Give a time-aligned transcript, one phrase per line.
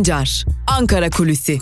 [0.00, 1.58] Sancar, Ankara Kulüsi.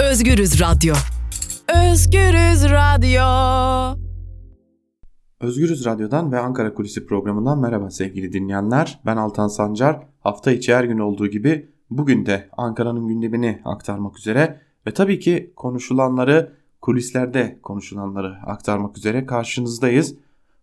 [0.00, 0.94] Özgürüz Radyo.
[1.68, 3.22] Özgürüz Radyo.
[5.40, 9.00] Özgürüz Radyo'dan ve Ankara Kulisi programından merhaba sevgili dinleyenler.
[9.06, 10.06] Ben Altan Sancar.
[10.20, 15.52] Hafta içi her gün olduğu gibi bugün de Ankara'nın gündemini aktarmak üzere ve tabii ki
[15.56, 20.14] konuşulanları, kulislerde konuşulanları aktarmak üzere karşınızdayız.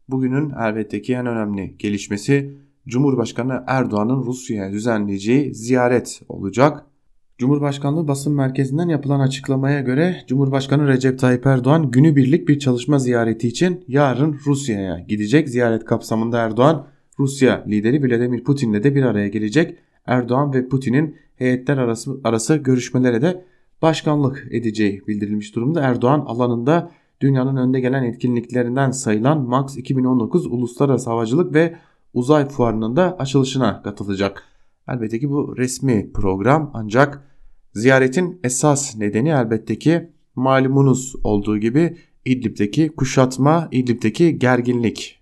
[0.09, 2.53] Bugünün elbette ki en önemli gelişmesi
[2.87, 6.85] Cumhurbaşkanı Erdoğan'ın Rusya'ya düzenleyeceği ziyaret olacak.
[7.37, 13.83] Cumhurbaşkanlığı basın merkezinden yapılan açıklamaya göre Cumhurbaşkanı Recep Tayyip Erdoğan günübirlik bir çalışma ziyareti için
[13.87, 15.49] yarın Rusya'ya gidecek.
[15.49, 16.87] Ziyaret kapsamında Erdoğan
[17.19, 19.75] Rusya lideri Vladimir Putin'le de bir araya gelecek.
[20.05, 23.45] Erdoğan ve Putin'in heyetler arası, arası görüşmelere de
[23.81, 25.81] başkanlık edeceği bildirilmiş durumda.
[25.81, 26.91] Erdoğan alanında
[27.21, 31.75] dünyanın önde gelen etkinliklerinden sayılan MAX 2019 Uluslararası Havacılık ve
[32.13, 34.43] Uzay Fuarı'nın da açılışına katılacak.
[34.87, 37.23] Elbette ki bu resmi program ancak
[37.73, 45.19] ziyaretin esas nedeni elbette ki malumunuz olduğu gibi İdlib'deki kuşatma, İdlib'deki gerginlik.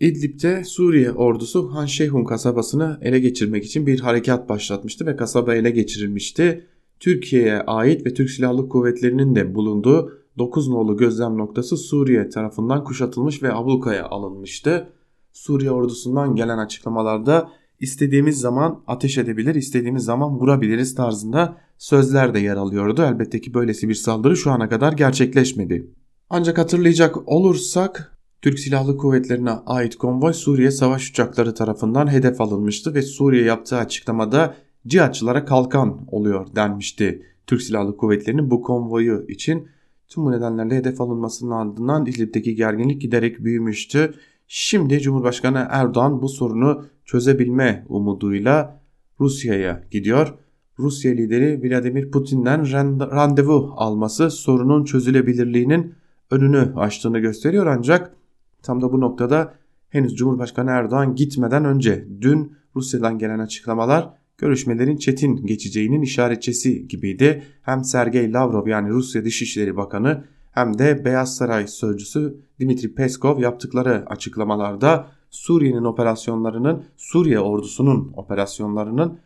[0.00, 5.70] İdlib'de Suriye ordusu Han Şeyhun kasabasını ele geçirmek için bir harekat başlatmıştı ve kasaba ele
[5.70, 6.66] geçirilmişti.
[7.00, 13.42] Türkiye'ye ait ve Türk Silahlı Kuvvetleri'nin de bulunduğu 9 nolu gözlem noktası Suriye tarafından kuşatılmış
[13.42, 14.92] ve ablukaya alınmıştı.
[15.32, 22.56] Suriye ordusundan gelen açıklamalarda istediğimiz zaman ateş edebilir, istediğimiz zaman vurabiliriz tarzında sözler de yer
[22.56, 23.02] alıyordu.
[23.02, 25.90] Elbette ki böylesi bir saldırı şu ana kadar gerçekleşmedi.
[26.30, 33.02] Ancak hatırlayacak olursak Türk Silahlı Kuvvetlerine ait konvoy Suriye savaş uçakları tarafından hedef alınmıştı ve
[33.02, 34.54] Suriye yaptığı açıklamada
[34.88, 37.22] cihatçılara kalkan oluyor denmişti.
[37.46, 39.68] Türk Silahlı Kuvvetleri'nin bu konvoyu için
[40.08, 44.14] tüm bu nedenlerle hedef alınmasının ardından İdlib'deki gerginlik giderek büyümüştü.
[44.46, 48.80] Şimdi Cumhurbaşkanı Erdoğan bu sorunu çözebilme umuduyla
[49.20, 50.34] Rusya'ya gidiyor.
[50.78, 52.72] Rusya lideri Vladimir Putin'den
[53.10, 55.94] randevu alması sorunun çözülebilirliğinin
[56.30, 58.14] önünü açtığını gösteriyor ancak
[58.62, 59.54] tam da bu noktada
[59.90, 67.42] henüz Cumhurbaşkanı Erdoğan gitmeden önce dün Rusya'dan gelen açıklamalar görüşmelerin çetin geçeceğinin işaretçisi gibiydi.
[67.62, 74.04] Hem Sergey Lavrov yani Rusya Dışişleri Bakanı hem de Beyaz Saray sözcüsü Dimitri Peskov yaptıkları
[74.06, 79.18] açıklamalarda Suriye'nin operasyonlarının Suriye ordusunun operasyonlarının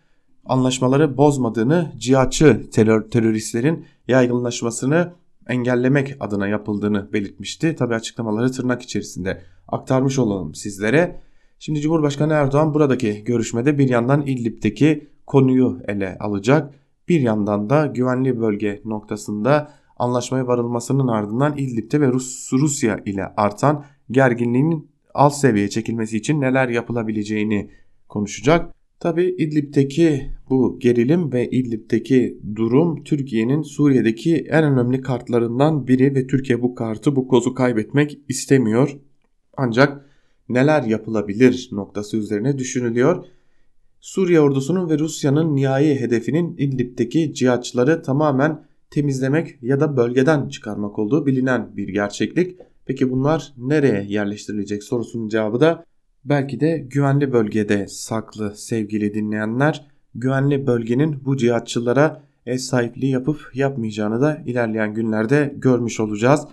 [0.45, 5.12] anlaşmaları bozmadığını, cihatçı terör, teröristlerin yaygınlaşmasını
[5.49, 7.77] engellemek adına yapıldığını belirtmişti.
[7.77, 11.21] Tabi açıklamaları tırnak içerisinde aktarmış olalım sizlere.
[11.65, 16.75] Şimdi Cumhurbaşkanı Erdoğan buradaki görüşmede bir yandan İdlib'deki konuyu ele alacak.
[17.09, 23.84] Bir yandan da güvenli bölge noktasında anlaşmaya varılmasının ardından İdlib'de ve Rus, Rusya ile artan
[24.11, 27.71] gerginliğin alt seviyeye çekilmesi için neler yapılabileceğini
[28.09, 28.75] konuşacak.
[29.01, 36.62] Tabi İdlib'deki bu gerilim ve İdlib'deki durum Türkiye'nin Suriye'deki en önemli kartlarından biri ve Türkiye
[36.62, 38.97] bu kartı bu kozu kaybetmek istemiyor.
[39.56, 40.12] Ancak
[40.55, 43.25] neler yapılabilir noktası üzerine düşünülüyor.
[44.01, 51.27] Suriye ordusunun ve Rusya'nın nihai hedefinin İdlib'deki cihatçıları tamamen temizlemek ya da bölgeden çıkarmak olduğu
[51.27, 52.57] bilinen bir gerçeklik.
[52.87, 55.85] Peki bunlar nereye yerleştirilecek sorusunun cevabı da
[56.25, 59.87] belki de güvenli bölgede saklı sevgili dinleyenler.
[60.15, 66.47] Güvenli bölgenin bu cihatçılara ev sahipliği yapıp yapmayacağını da ilerleyen günlerde görmüş olacağız.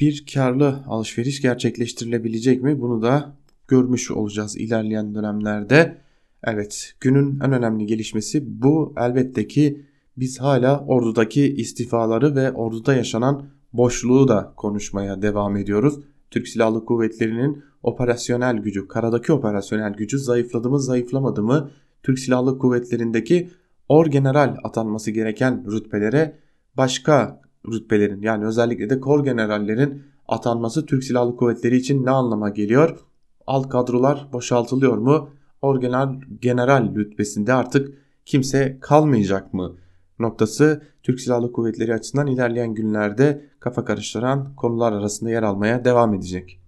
[0.00, 3.36] Bir karlı alışveriş gerçekleştirilebilecek mi bunu da
[3.68, 5.98] görmüş olacağız ilerleyen dönemlerde.
[6.44, 9.86] Evet günün en önemli gelişmesi bu elbette ki
[10.16, 16.00] biz hala ordudaki istifaları ve orduda yaşanan boşluğu da konuşmaya devam ediyoruz.
[16.30, 21.70] Türk Silahlı Kuvvetleri'nin operasyonel gücü, karadaki operasyonel gücü zayıfladı mı zayıflamadı mı?
[22.02, 23.50] Türk Silahlı Kuvvetleri'ndeki
[23.88, 26.38] orgeneral atanması gereken rütbelere
[26.76, 32.98] başka rütbelerin yani özellikle de kor generallerin atanması Türk Silahlı Kuvvetleri için ne anlama geliyor?
[33.46, 35.30] Alt kadrolar boşaltılıyor mu?
[35.62, 39.76] Orgeneral general rütbesinde artık kimse kalmayacak mı?
[40.18, 46.60] noktası Türk Silahlı Kuvvetleri açısından ilerleyen günlerde kafa karıştıran konular arasında yer almaya devam edecek.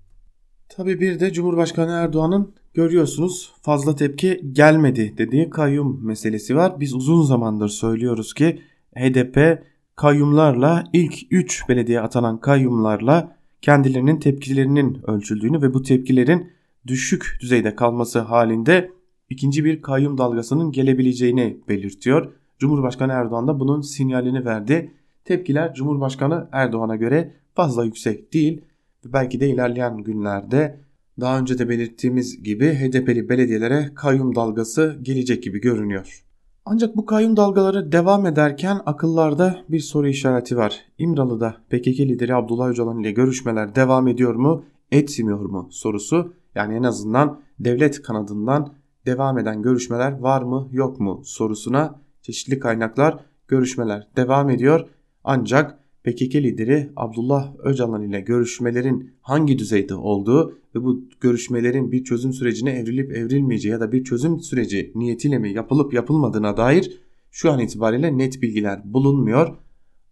[0.68, 6.80] Tabi bir de Cumhurbaşkanı Erdoğan'ın görüyorsunuz fazla tepki gelmedi dediği kayyum meselesi var.
[6.80, 8.60] Biz uzun zamandır söylüyoruz ki
[8.96, 9.62] HDP
[9.98, 16.50] kayyumlarla ilk 3 belediye atanan kayyumlarla kendilerinin tepkilerinin ölçüldüğünü ve bu tepkilerin
[16.86, 18.90] düşük düzeyde kalması halinde
[19.30, 22.32] ikinci bir kayyum dalgasının gelebileceğini belirtiyor.
[22.58, 24.94] Cumhurbaşkanı Erdoğan da bunun sinyalini verdi.
[25.24, 28.60] tepkiler Cumhurbaşkanı Erdoğan'a göre fazla yüksek değil.
[29.04, 30.80] Belki de ilerleyen günlerde
[31.20, 36.27] daha önce de belirttiğimiz gibi HDP'li belediyelere kayyum dalgası gelecek gibi görünüyor.
[36.70, 40.84] Ancak bu kayyum dalgaları devam ederken akıllarda bir soru işareti var.
[40.98, 46.32] İmralı'da PKK lideri Abdullah Öcalan ile görüşmeler devam ediyor mu, etmiyor mu sorusu.
[46.54, 48.72] Yani en azından devlet kanadından
[49.06, 54.88] devam eden görüşmeler var mı yok mu sorusuna çeşitli kaynaklar görüşmeler devam ediyor.
[55.24, 62.32] Ancak PKK lideri Abdullah Öcalan ile görüşmelerin hangi düzeyde olduğu ve bu görüşmelerin bir çözüm
[62.32, 67.00] sürecine evrilip evrilmeyeceği ya da bir çözüm süreci niyetiyle mi yapılıp yapılmadığına dair
[67.30, 69.56] şu an itibariyle net bilgiler bulunmuyor.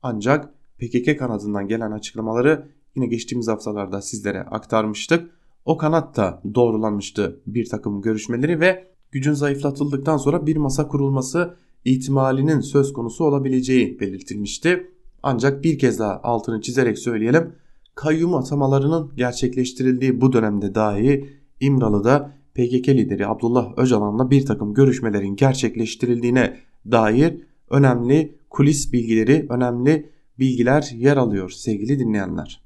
[0.02, 5.30] Ancak PKK kanadından gelen açıklamaları yine geçtiğimiz haftalarda sizlere aktarmıştık.
[5.64, 12.60] O kanat da doğrulanmıştı bir takım görüşmeleri ve gücün zayıflatıldıktan sonra bir masa kurulması ihtimalinin
[12.60, 14.95] söz konusu olabileceği belirtilmişti.
[15.28, 17.52] Ancak bir kez daha altını çizerek söyleyelim.
[17.94, 21.28] Kayyum atamalarının gerçekleştirildiği bu dönemde dahi
[21.60, 26.56] İmralı'da PKK lideri Abdullah Öcalan'la bir takım görüşmelerin gerçekleştirildiğine
[26.90, 27.34] dair
[27.70, 32.60] önemli kulis bilgileri, önemli bilgiler yer alıyor sevgili dinleyenler.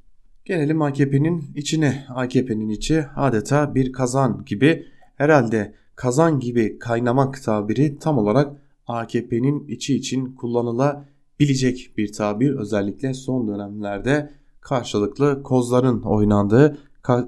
[0.45, 2.05] Gelelim AKP'nin içine.
[2.09, 4.87] AKP'nin içi adeta bir kazan gibi
[5.17, 8.53] herhalde kazan gibi kaynamak tabiri tam olarak
[8.87, 10.35] AKP'nin içi için
[11.41, 12.55] kullanılabilecek bir tabir.
[12.55, 16.79] Özellikle son dönemlerde karşılıklı kozların oynandığı,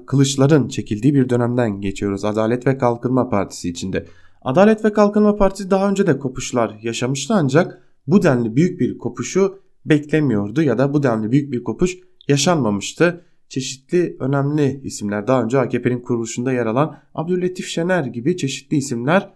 [0.07, 4.05] kılıçların çekildiği bir dönemden geçiyoruz Adalet ve Kalkınma Partisi içinde.
[4.41, 9.59] Adalet ve Kalkınma Partisi daha önce de kopuşlar yaşamıştı ancak bu denli büyük bir kopuşu
[9.85, 13.21] beklemiyordu ya da bu denli büyük bir kopuş yaşanmamıştı.
[13.49, 19.29] Çeşitli önemli isimler daha önce AKP'nin kuruluşunda yer alan Abdülletif Şener gibi çeşitli isimler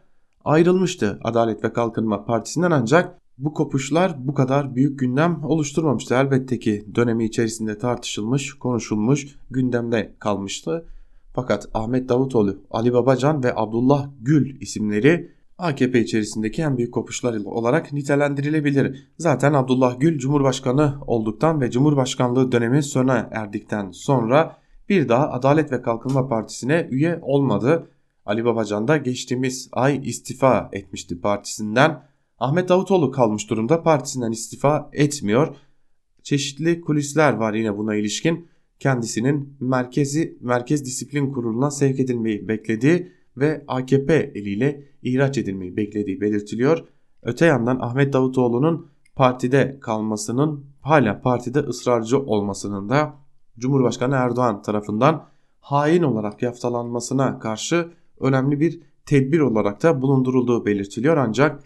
[0.45, 6.15] ayrılmıştı Adalet ve Kalkınma Partisi'nden ancak bu kopuşlar bu kadar büyük gündem oluşturmamıştı.
[6.15, 10.85] Elbette ki dönemi içerisinde tartışılmış, konuşulmuş, gündemde kalmıştı.
[11.33, 17.93] Fakat Ahmet Davutoğlu, Ali Babacan ve Abdullah Gül isimleri AKP içerisindeki en büyük kopuşlar olarak
[17.93, 19.07] nitelendirilebilir.
[19.17, 24.57] Zaten Abdullah Gül Cumhurbaşkanı olduktan ve Cumhurbaşkanlığı dönemi sona erdikten sonra
[24.89, 27.89] bir daha Adalet ve Kalkınma Partisi'ne üye olmadı.
[28.25, 32.06] Ali Babacan da geçtiğimiz ay istifa etmişti partisinden.
[32.39, 35.55] Ahmet Davutoğlu kalmış durumda partisinden istifa etmiyor.
[36.23, 38.47] Çeşitli kulisler var yine buna ilişkin.
[38.79, 46.87] Kendisinin merkezi Merkez Disiplin Kurulu'na sevk edilmeyi beklediği ve AKP eliyle ihraç edilmeyi beklediği belirtiliyor.
[47.23, 53.15] Öte yandan Ahmet Davutoğlu'nun partide kalmasının hala partide ısrarcı olmasının da
[53.59, 55.25] Cumhurbaşkanı Erdoğan tarafından
[55.59, 57.89] hain olarak yaftalanmasına karşı
[58.19, 61.63] önemli bir tedbir olarak da bulundurulduğu belirtiliyor ancak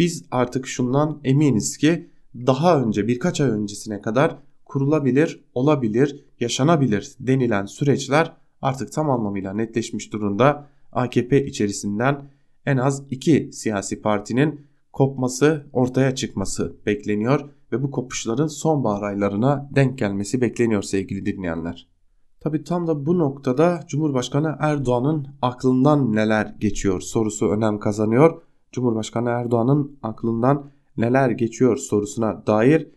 [0.00, 7.66] biz artık şundan eminiz ki daha önce birkaç ay öncesine kadar kurulabilir, olabilir, yaşanabilir denilen
[7.66, 8.32] süreçler
[8.62, 10.66] artık tam anlamıyla netleşmiş durumda.
[10.92, 12.30] AKP içerisinden
[12.66, 19.98] en az iki siyasi partinin kopması, ortaya çıkması bekleniyor ve bu kopuşların sonbahar aylarına denk
[19.98, 21.88] gelmesi bekleniyor sevgili dinleyenler.
[22.40, 28.42] Tabi tam da bu noktada Cumhurbaşkanı Erdoğan'ın aklından neler geçiyor sorusu önem kazanıyor.
[28.72, 32.88] Cumhurbaşkanı Erdoğan'ın aklından neler geçiyor sorusuna dair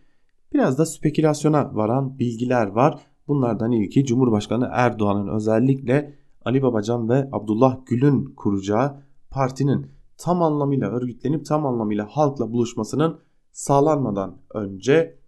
[0.52, 3.00] biraz da spekülasyona varan bilgiler var.
[3.28, 6.14] Bunlardan ilki Cumhurbaşkanı Erdoğan'ın özellikle
[6.44, 13.20] Ali Babacan ve Abdullah Gül'ün kuracağı partinin tam anlamıyla örgütlenip tam anlamıyla halkla buluşmasının
[13.52, 15.18] sağlanmadan önce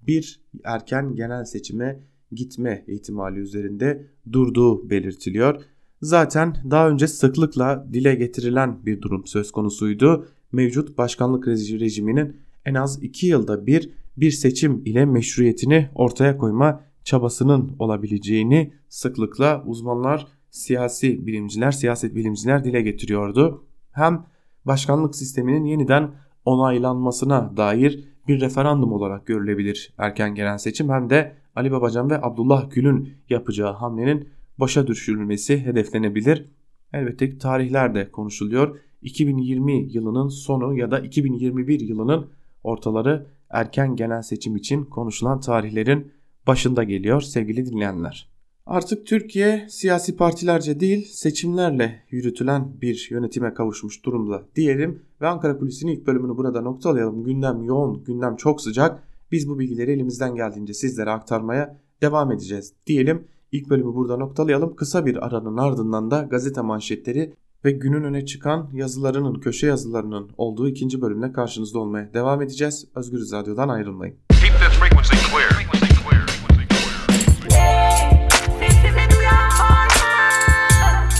[0.00, 5.62] bir erken genel seçime gitme ihtimali üzerinde durduğu belirtiliyor.
[6.02, 10.26] Zaten daha önce sıklıkla dile getirilen bir durum söz konusuydu.
[10.52, 17.76] Mevcut başkanlık rejiminin en az 2 yılda bir bir seçim ile meşruiyetini ortaya koyma çabasının
[17.78, 23.64] olabileceğini sıklıkla uzmanlar, siyasi bilimciler, siyaset bilimciler dile getiriyordu.
[23.92, 24.26] Hem
[24.64, 26.10] başkanlık sisteminin yeniden
[26.44, 32.70] onaylanmasına dair bir referandum olarak görülebilir erken gelen seçim hem de Ali Babacan ve Abdullah
[32.70, 34.28] Gül'ün yapacağı hamlenin
[34.58, 36.48] başa düşürülmesi hedeflenebilir.
[36.92, 38.78] Elbette ki tarihler de konuşuluyor.
[39.02, 42.30] 2020 yılının sonu ya da 2021 yılının
[42.64, 46.12] ortaları erken genel seçim için konuşulan tarihlerin
[46.46, 48.32] başında geliyor sevgili dinleyenler.
[48.66, 55.92] Artık Türkiye siyasi partilerce değil seçimlerle yürütülen bir yönetime kavuşmuş durumda diyelim ve Ankara Kulisi'nin
[55.92, 57.24] ilk bölümünü burada noktalayalım.
[57.24, 59.02] Gündem yoğun, gündem çok sıcak.
[59.32, 63.24] Biz bu bilgileri elimizden geldiğince sizlere aktarmaya devam edeceğiz diyelim.
[63.52, 64.76] İlk bölümü burada noktalayalım.
[64.76, 70.68] Kısa bir aranın ardından da gazete manşetleri ve günün öne çıkan yazılarının, köşe yazılarının olduğu
[70.68, 72.84] ikinci bölümle karşınızda olmaya devam edeceğiz.
[72.94, 74.16] Özgürüz Radyo'dan ayrılmayın.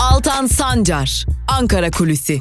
[0.01, 1.27] Altan Sancar,
[1.61, 2.39] Ankara Kulüsi.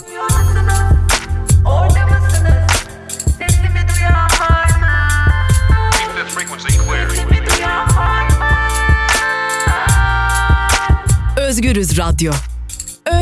[11.62, 12.32] Özgürüz Radyo.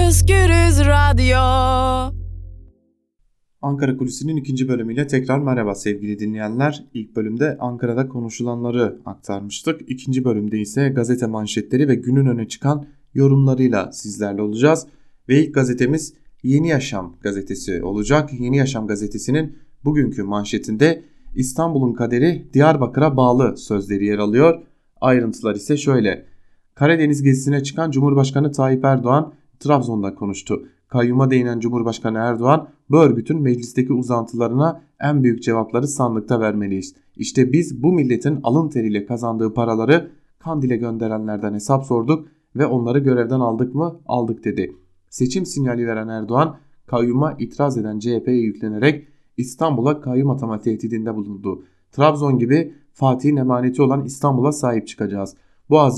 [0.08, 1.38] Özgürüz Radyo.
[3.62, 6.86] Ankara Kulisi'nin ikinci bölümüyle tekrar merhaba sevgili dinleyenler.
[6.94, 9.82] İlk bölümde Ankara'da konuşulanları aktarmıştık.
[9.88, 14.88] İkinci bölümde ise gazete manşetleri ve günün öne çıkan yorumlarıyla sizlerle olacağız.
[15.30, 18.30] Ve ilk gazetemiz Yeni Yaşam gazetesi olacak.
[18.40, 21.04] Yeni Yaşam gazetesinin bugünkü manşetinde
[21.36, 24.62] İstanbul'un kaderi Diyarbakır'a bağlı sözleri yer alıyor.
[25.02, 26.29] Ayrıntılar ise şöyle.
[26.80, 30.66] Karadeniz gezisine çıkan Cumhurbaşkanı Tayyip Erdoğan Trabzon'da konuştu.
[30.88, 36.96] Kayyuma değinen Cumhurbaşkanı Erdoğan bu örgütün meclisteki uzantılarına en büyük cevapları sandıkta vermeliyiz.
[37.16, 43.40] İşte biz bu milletin alın teriyle kazandığı paraları Kandil'e gönderenlerden hesap sorduk ve onları görevden
[43.40, 44.00] aldık mı?
[44.06, 44.76] Aldık dedi.
[45.10, 46.58] Seçim sinyali veren Erdoğan
[46.88, 49.08] kayyuma itiraz eden CHP'ye yüklenerek
[49.38, 51.64] İstanbul'a kayyum atama tehdidinde bulundu.
[51.92, 55.36] Trabzon gibi Fatih'in emaneti olan İstanbul'a sahip çıkacağız.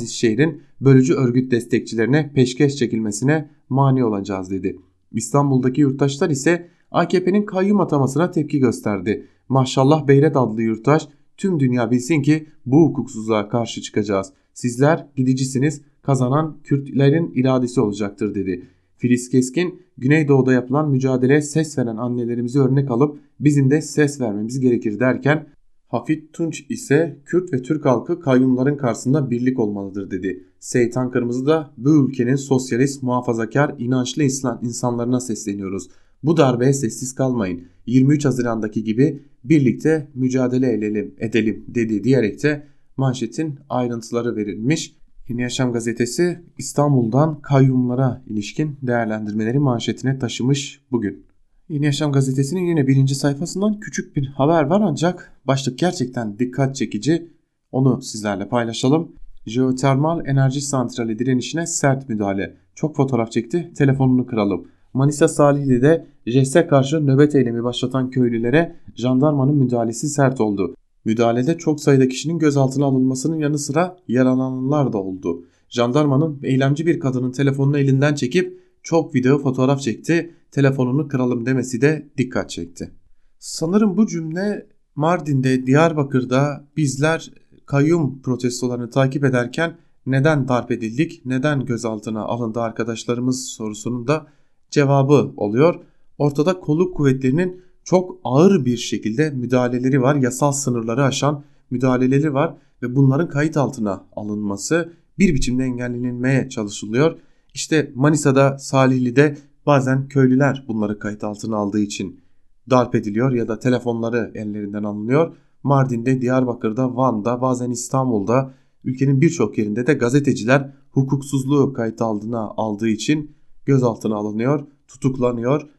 [0.10, 4.78] Şehrin bölücü örgüt destekçilerine peşkeş çekilmesine mani olacağız dedi.
[5.12, 9.28] İstanbul'daki yurttaşlar ise AKP'nin kayyum atamasına tepki gösterdi.
[9.50, 14.34] Maşallah Beyret adlı yurttaş tüm dünya bilsin ki bu hukuksuzluğa karşı çıkacağız.
[14.54, 18.68] Sizler gidicisiniz kazanan Kürtlerin iradesi olacaktır dedi.
[18.98, 25.00] Filiz Keskin Güneydoğu'da yapılan mücadeleye ses veren annelerimizi örnek alıp bizim de ses vermemiz gerekir
[25.00, 25.48] derken
[25.92, 30.44] Hafit Tunç ise Kürt ve Türk halkı kayyumların karşısında birlik olmalıdır dedi.
[30.60, 35.90] Seytan Kırmızı da bu ülkenin sosyalist, muhafazakar, inançlı insan- insanlarına sesleniyoruz.
[36.24, 37.64] Bu darbeye sessiz kalmayın.
[37.86, 42.68] 23 Haziran'daki gibi birlikte mücadele edelim, edelim dedi diyerek de
[42.98, 44.96] manşetin ayrıntıları verilmiş.
[45.30, 51.31] Yeni Yaşam gazetesi İstanbul'dan kayyumlara ilişkin değerlendirmeleri manşetine taşımış bugün.
[51.72, 57.32] Yeni Yaşam gazetesinin yine birinci sayfasından küçük bir haber var ancak başlık gerçekten dikkat çekici.
[57.72, 59.12] Onu sizlerle paylaşalım.
[59.46, 62.58] Jeotermal enerji santrali direnişine sert müdahale.
[62.76, 64.68] Çok fotoğraf çekti, telefonunu kıralım.
[64.94, 70.76] Manisa Salihli'de JES'e karşı nöbet eylemi başlatan köylülere jandarmanın müdahalesi sert oldu.
[71.06, 75.46] Müdahalede çok sayıda kişinin gözaltına alınmasının yanı sıra yaralananlar da oldu.
[75.70, 82.10] Jandarmanın eylemci bir kadının telefonunu elinden çekip çok video fotoğraf çekti, telefonunu kıralım demesi de
[82.18, 82.92] dikkat çekti.
[83.40, 87.32] Sanırım bu cümle Mardin'de, Diyarbakır'da bizler
[87.66, 94.28] kayyum protestolarını takip ederken neden darp edildik, neden gözaltına alındı arkadaşlarımız sorusunun da
[94.70, 95.76] cevabı oluyor.
[96.18, 100.16] Ortada kolluk kuvvetlerinin çok ağır bir şekilde müdahaleleri var.
[100.16, 107.20] Yasal sınırları aşan müdahaleleri var ve bunların kayıt altına alınması bir biçimde engellenmeye çalışılıyor.
[107.54, 112.22] İşte Manisa'da, Salihli'de bazen köylüler bunları kayıt altına aldığı için
[112.70, 115.36] darp ediliyor ya da telefonları ellerinden alınıyor.
[115.64, 118.54] Mardin'de, Diyarbakır'da, Van'da, bazen İstanbul'da,
[118.84, 125.70] ülkenin birçok yerinde de gazeteciler hukuksuzluğu kayıt altına aldığı için gözaltına alınıyor, tutuklanıyor,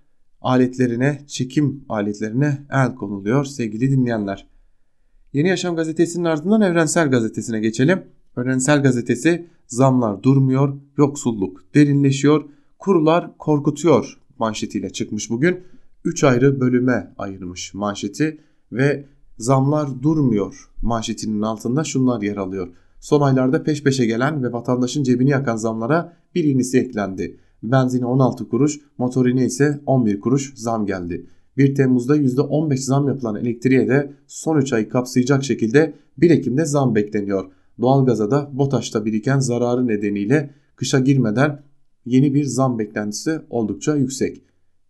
[0.40, 4.46] aletlerine, çekim aletlerine el konuluyor sevgili dinleyenler.
[5.32, 8.02] Yeni Yaşam gazetesinin ardından Evrensel Gazetesi'ne geçelim.
[8.36, 12.44] Evrensel Gazetesi zamlar durmuyor, yoksulluk derinleşiyor,
[12.78, 15.60] kurular korkutuyor manşetiyle çıkmış bugün.
[16.04, 18.40] 3 ayrı bölüme ayırmış manşeti
[18.72, 19.04] ve
[19.38, 22.68] zamlar durmuyor manşetinin altında şunlar yer alıyor.
[23.00, 27.36] Son aylarda peş peşe gelen ve vatandaşın cebini yakan zamlara bir yenisi eklendi.
[27.62, 31.26] Benzine 16 kuruş, motorine ise 11 kuruş zam geldi.
[31.56, 36.94] 1 Temmuz'da %15 zam yapılan elektriğe de son 3 ayı kapsayacak şekilde 1 Ekim'de zam
[36.94, 37.50] bekleniyor.
[37.82, 41.62] Doğalgaza da BOTAŞ'ta biriken zararı nedeniyle kışa girmeden
[42.06, 44.42] yeni bir zam beklentisi oldukça yüksek.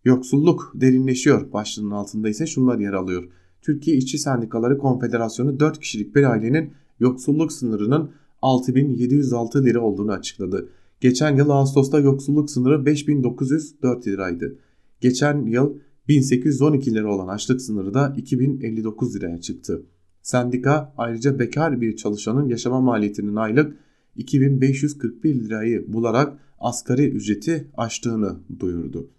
[0.04, 3.28] Yoksulluk derinleşiyor başlığının altında ise şunlar yer alıyor.
[3.62, 6.70] Türkiye İşçi Sendikaları Konfederasyonu 4 kişilik bir ailenin
[7.00, 8.10] yoksulluk sınırının
[8.42, 10.68] 6706 lira olduğunu açıkladı.
[11.00, 14.58] Geçen yıl Ağustos'ta yoksulluk sınırı 5904 liraydı.
[15.00, 15.74] Geçen yıl
[16.08, 19.82] 1812 lira olan açlık sınırı da 2059 liraya çıktı.
[20.22, 23.76] Sendika ayrıca bekar bir çalışanın yaşama maliyetinin aylık
[24.16, 29.10] 2541 lirayı bularak asgari ücreti aştığını duyurdu.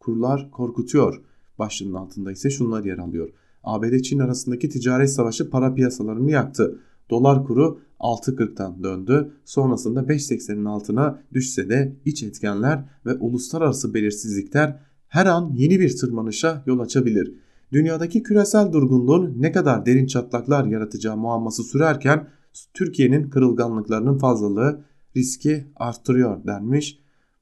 [0.00, 1.20] Kurlar korkutuyor.
[1.58, 3.30] Başlığının altında ise şunlar yer alıyor.
[3.64, 6.78] ABD-Çin arasındaki ticaret savaşı para piyasalarını yaktı.
[7.10, 9.32] Dolar kuru 6.40'tan döndü.
[9.44, 16.62] Sonrasında 5.80'in altına düşse de iç etkenler ve uluslararası belirsizlikler her an yeni bir tırmanışa
[16.66, 17.34] yol açabilir.
[17.72, 22.28] Dünyadaki küresel durgunluğun ne kadar derin çatlaklar yaratacağı muamması sürerken
[22.74, 24.84] Türkiye'nin kırılganlıklarının fazlalığı
[25.16, 26.98] riski arttırıyor denmiş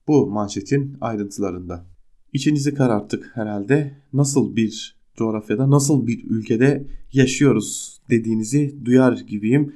[0.08, 1.86] bu manşetin ayrıntılarında.
[2.32, 9.74] İçinizi kararttık herhalde nasıl bir coğrafyada nasıl bir ülkede yaşıyoruz dediğinizi duyar gibiyim.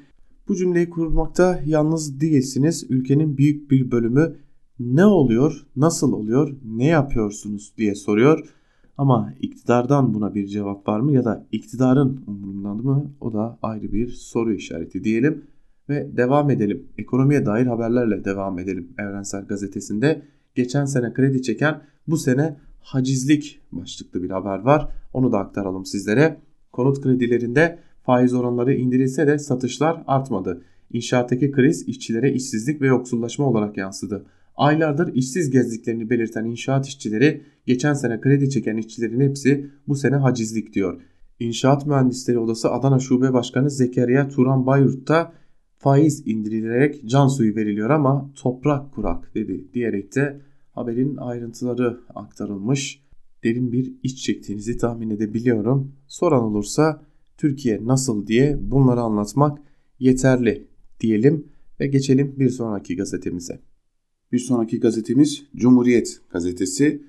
[0.48, 2.86] Bu cümleyi kurmakta yalnız değilsiniz.
[2.88, 4.36] Ülkenin büyük bir bölümü
[4.80, 8.54] ne oluyor, nasıl oluyor, ne yapıyorsunuz diye soruyor.
[8.98, 13.92] Ama iktidardan buna bir cevap var mı ya da iktidarın umurundan mı o da ayrı
[13.92, 15.44] bir soru işareti diyelim.
[15.88, 16.86] Ve devam edelim.
[16.98, 18.88] Ekonomiye dair haberlerle devam edelim.
[18.98, 20.22] Evrensel Gazetesi'nde
[20.54, 24.88] geçen sene kredi çeken bu sene hacizlik başlıklı bir haber var.
[25.12, 26.40] Onu da aktaralım sizlere.
[26.72, 30.62] Konut kredilerinde faiz oranları indirilse de satışlar artmadı.
[30.92, 34.24] İnşaattaki kriz işçilere işsizlik ve yoksullaşma olarak yansıdı.
[34.56, 40.72] Aylardır işsiz gezdiklerini belirten inşaat işçileri geçen sene kredi çeken işçilerin hepsi bu sene hacizlik
[40.72, 41.00] diyor.
[41.40, 45.32] İnşaat Mühendisleri Odası Adana Şube Başkanı Zekeriya Turan Bayrurt'ta
[45.78, 50.40] faiz indirilerek can suyu veriliyor ama toprak kurak dedi diyerek de
[50.70, 53.02] haberin ayrıntıları aktarılmış.
[53.44, 55.92] Derin bir iç çektiğinizi tahmin edebiliyorum.
[56.06, 57.02] Soran olursa
[57.36, 59.58] Türkiye nasıl diye bunları anlatmak
[59.98, 60.68] yeterli
[61.00, 61.46] diyelim
[61.80, 63.60] ve geçelim bir sonraki gazetemize.
[64.32, 67.02] Bir sonraki gazetemiz Cumhuriyet gazetesi.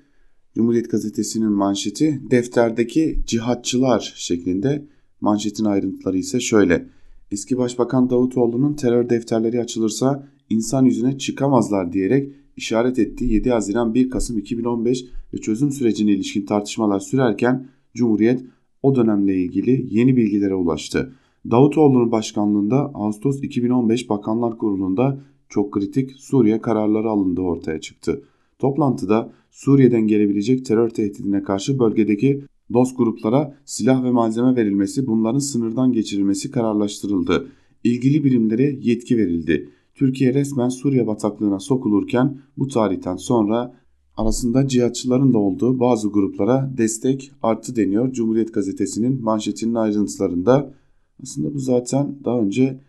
[0.54, 4.84] Cumhuriyet gazetesinin manşeti defterdeki cihatçılar şeklinde.
[5.20, 6.86] Manşetin ayrıntıları ise şöyle.
[7.30, 14.10] Eski Başbakan Davutoğlu'nun terör defterleri açılırsa insan yüzüne çıkamazlar diyerek işaret ettiği 7 Haziran 1
[14.10, 15.04] Kasım 2015
[15.34, 18.44] ve çözüm sürecine ilişkin tartışmalar sürerken Cumhuriyet
[18.82, 21.12] o dönemle ilgili yeni bilgilere ulaştı.
[21.50, 28.22] Davutoğlu'nun başkanlığında Ağustos 2015 Bakanlar Kurulu'nda çok kritik Suriye kararları alındığı ortaya çıktı.
[28.58, 35.92] Toplantıda Suriye'den gelebilecek terör tehdidine karşı bölgedeki DOS gruplara silah ve malzeme verilmesi, bunların sınırdan
[35.92, 37.48] geçirilmesi kararlaştırıldı.
[37.84, 39.68] İlgili birimlere yetki verildi.
[39.94, 43.74] Türkiye resmen Suriye bataklığına sokulurken bu tarihten sonra
[44.16, 50.74] arasında cihatçıların da olduğu bazı gruplara destek arttı deniyor Cumhuriyet Gazetesi'nin manşetinin ayrıntılarında.
[51.22, 52.80] Aslında bu zaten daha önce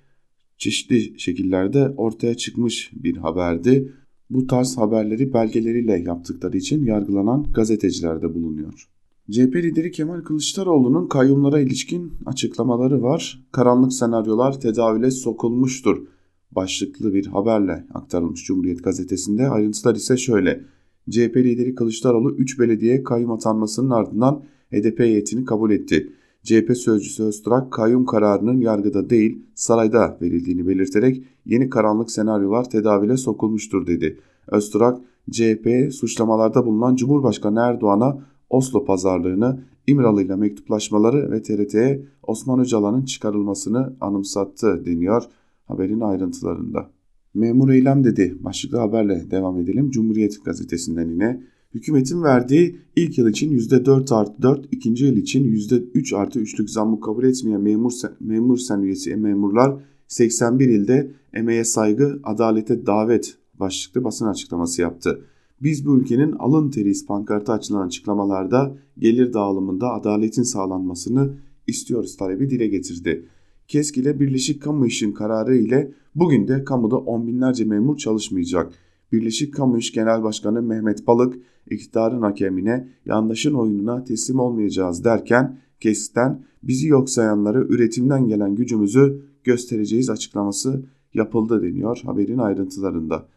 [0.58, 3.94] çeşitli şekillerde ortaya çıkmış bir haberdi.
[4.30, 8.90] Bu tarz haberleri belgeleriyle yaptıkları için yargılanan gazeteciler de bulunuyor.
[9.32, 13.46] CHP lideri Kemal Kılıçdaroğlu'nun kayyumlara ilişkin açıklamaları var.
[13.52, 16.08] Karanlık senaryolar tedavüle sokulmuştur
[16.52, 19.48] başlıklı bir haberle aktarılmış Cumhuriyet Gazetesi'nde.
[19.48, 20.66] Ayrıntılar ise şöyle.
[21.10, 26.14] CHP lideri Kılıçdaroğlu 3 belediye kayyum atanmasının ardından HDP heyetini kabul etti.
[26.46, 33.88] CHP sözcüsü Öztürk kayyum kararının yargıda değil sarayda verildiğini belirterek yeni karanlık senaryolar tedavile sokulmuştur
[33.88, 34.20] dedi.
[34.48, 34.98] Öztürk
[35.32, 38.18] CHP suçlamalarda bulunan Cumhurbaşkanı Erdoğan'a
[38.50, 45.24] Oslo pazarlığını, İmralı ile mektuplaşmaları ve TRT'ye Osman Öcalan'ın çıkarılmasını anımsattı deniyor
[45.68, 46.90] haberin ayrıntılarında.
[47.34, 48.38] Memur eylem dedi.
[48.40, 49.90] Başlıklı haberle devam edelim.
[49.90, 51.44] Cumhuriyet gazetesinden yine.
[51.76, 57.00] Hükümetin verdiği ilk yıl için %4 artı 4, ikinci yıl için %3 artı 3'lük zammı
[57.00, 59.76] kabul etmeyen memur, memur sen üyesi memurlar
[60.08, 65.22] 81 ilde emeğe saygı, adalete davet başlıklı basın açıklaması yaptı.
[65.62, 71.34] Biz bu ülkenin alın teriyiz pankartı açılan açıklamalarda gelir dağılımında adaletin sağlanmasını
[71.68, 73.26] istiyoruz talebi dile getirdi.
[73.68, 78.85] KESK ile Birleşik Kamu İş'in kararı ile bugün de kamuda on binlerce memur çalışmayacak.
[79.12, 81.36] Birleşik Kamu İş Genel Başkanı Mehmet Balık
[81.70, 90.10] iktidarın hakemine yandaşın oyununa teslim olmayacağız derken KESK'ten bizi yok sayanlara üretimden gelen gücümüzü göstereceğiz
[90.10, 93.28] açıklaması yapıldı deniyor haberin ayrıntılarında.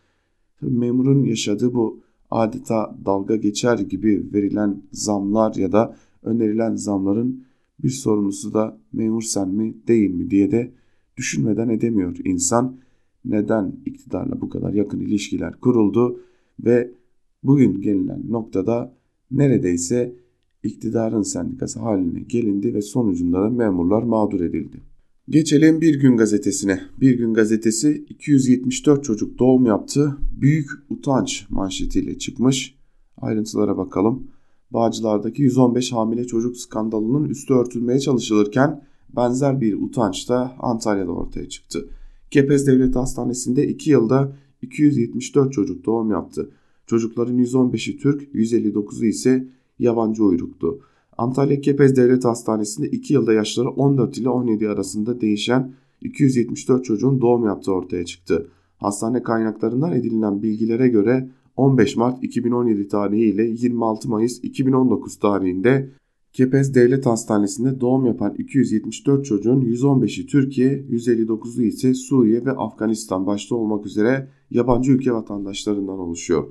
[0.61, 2.00] Memurun yaşadığı bu
[2.31, 7.44] adeta dalga geçer gibi verilen zamlar ya da önerilen zamların
[7.83, 10.72] bir sorumlusu da memur sen mi değil mi diye de
[11.16, 12.76] düşünmeden edemiyor insan.
[13.28, 16.20] Neden iktidarla bu kadar yakın ilişkiler kuruldu
[16.60, 16.90] ve
[17.42, 18.94] bugün gelinen noktada
[19.30, 20.14] neredeyse
[20.62, 24.80] iktidarın sendikası haline gelindi ve sonucunda da memurlar mağdur edildi.
[25.28, 26.80] Geçelim Bir Gün Gazetesi'ne.
[27.00, 30.18] Bir Gün Gazetesi 274 çocuk doğum yaptı.
[30.40, 32.74] Büyük utanç manşetiyle çıkmış.
[33.16, 34.26] Ayrıntılara bakalım.
[34.70, 38.84] Bağcılar'daki 115 hamile çocuk skandalının üstü örtülmeye çalışılırken
[39.16, 41.88] benzer bir utanç da Antalya'da ortaya çıktı.
[42.30, 46.50] Kepez Devlet Hastanesi'nde 2 yılda 274 çocuk doğum yaptı.
[46.86, 50.80] Çocukların 115'i Türk, 159'u ise yabancı uyruktu.
[51.18, 57.46] Antalya Kepez Devlet Hastanesi'nde 2 yılda yaşları 14 ile 17 arasında değişen 274 çocuğun doğum
[57.46, 58.48] yaptığı ortaya çıktı.
[58.78, 65.90] Hastane kaynaklarından edinilen bilgilere göre 15 Mart 2017 tarihi ile 26 Mayıs 2019 tarihinde
[66.38, 73.55] Kepez Devlet Hastanesi'nde doğum yapan 274 çocuğun 115'i Türkiye, 159'u ise Suriye ve Afganistan başta
[73.55, 76.44] olmak üzere yabancı ülke vatandaşlarından oluşuyor.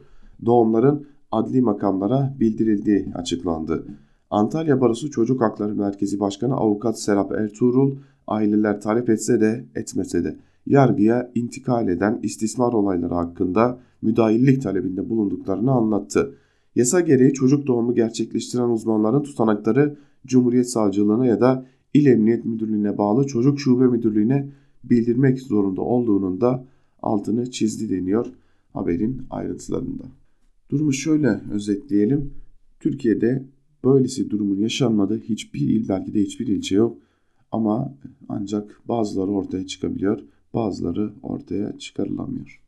[0.46, 3.88] Doğumların adli makamlara bildirildiği açıklandı.
[4.30, 7.96] Antalya Barosu Çocuk Hakları Merkezi Başkanı Avukat Serap Ertuğrul,
[8.28, 15.72] aileler talep etse de etmese de yargıya intikal eden istismar olayları hakkında müdahillik talebinde bulunduklarını
[15.72, 16.34] anlattı.
[16.78, 23.28] Yasa gereği çocuk doğumu gerçekleştiren uzmanların tutanakları Cumhuriyet Savcılığına ya da İl Emniyet Müdürlüğü'ne bağlı
[23.28, 24.50] Çocuk Şube Müdürlüğü'ne
[24.84, 26.66] bildirmek zorunda olduğunun da
[27.02, 28.26] altını çizdi deniyor
[28.74, 30.04] haberin ayrıntılarında.
[30.70, 32.34] Durumu şöyle özetleyelim.
[32.80, 33.46] Türkiye'de
[33.84, 36.98] böylesi durumun yaşanmadığı hiçbir il belki de hiçbir ilçe yok.
[37.52, 37.98] Ama
[38.30, 40.20] ancak bazıları ortaya çıkabiliyor,
[40.54, 42.67] bazıları ortaya çıkarılamıyor.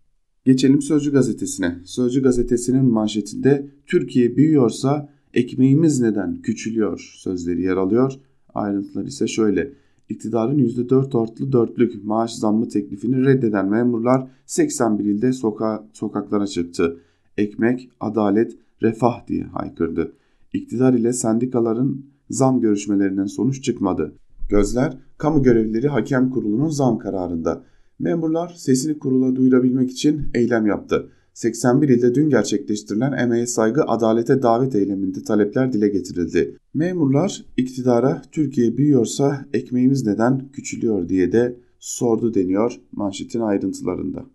[0.49, 1.75] Geçelim Sözcü gazetesine.
[1.85, 8.13] Sözcü gazetesinin manşetinde Türkiye büyüyorsa ekmeğimiz neden küçülüyor sözleri yer alıyor.
[8.53, 9.73] Ayrıntılar ise şöyle.
[10.09, 16.97] İktidarın %4 ortlu dörtlük maaş zammı teklifini reddeden memurlar 81 ilde soka sokaklara çıktı.
[17.37, 20.11] Ekmek, adalet, refah diye haykırdı.
[20.53, 24.13] İktidar ile sendikaların zam görüşmelerinden sonuç çıkmadı.
[24.49, 27.63] Gözler kamu görevlileri hakem kurulunun zam kararında.
[27.99, 31.09] Memurlar sesini kurula duyurabilmek için eylem yaptı.
[31.33, 36.57] 81 ilde dün gerçekleştirilen emeğe saygı adalete davet eyleminde talepler dile getirildi.
[36.73, 44.25] Memurlar iktidara Türkiye büyüyorsa ekmeğimiz neden küçülüyor diye de sordu deniyor manşetin ayrıntılarında.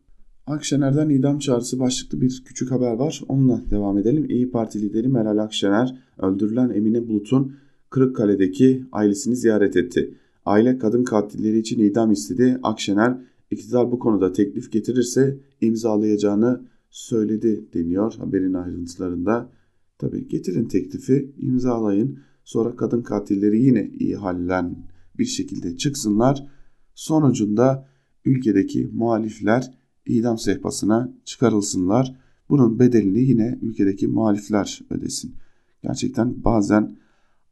[0.46, 3.22] Akşener'den idam çağrısı başlıklı bir küçük haber var.
[3.29, 4.27] Onunla devam edelim.
[4.31, 7.57] İyi Parti lideri Meral Akşener öldürülen Emine Bulut'un
[7.90, 10.14] Kırıkkale'deki ailesini ziyaret etti.
[10.46, 12.59] Aile kadın katilleri için idam istedi.
[12.62, 13.18] Akşener
[13.50, 19.50] iktidar bu konuda teklif getirirse imzalayacağını söyledi deniyor haberin ayrıntılarında.
[19.98, 24.87] Tabi getirin teklifi imzalayın sonra kadın katilleri yine iyi hallen
[25.18, 26.46] bir şekilde çıksınlar.
[26.94, 27.88] Sonucunda
[28.24, 32.16] ülkedeki muhalifler idam sehpasına çıkarılsınlar.
[32.48, 35.35] Bunun bedelini yine ülkedeki muhalifler ödesin.
[35.83, 36.96] Gerçekten bazen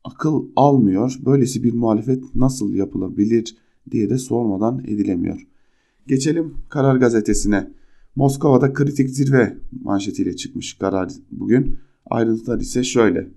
[0.04, 1.18] akıl almıyor.
[1.26, 3.56] Böylesi bir muhalefet nasıl yapılabilir
[3.90, 5.46] diye de sormadan edilemiyor.
[6.06, 7.70] Geçelim Karar Gazetesi'ne.
[8.16, 11.76] Moskova'da kritik zirve manşetiyle çıkmış karar bugün.
[12.10, 13.28] Ayrıntılar ise şöyle.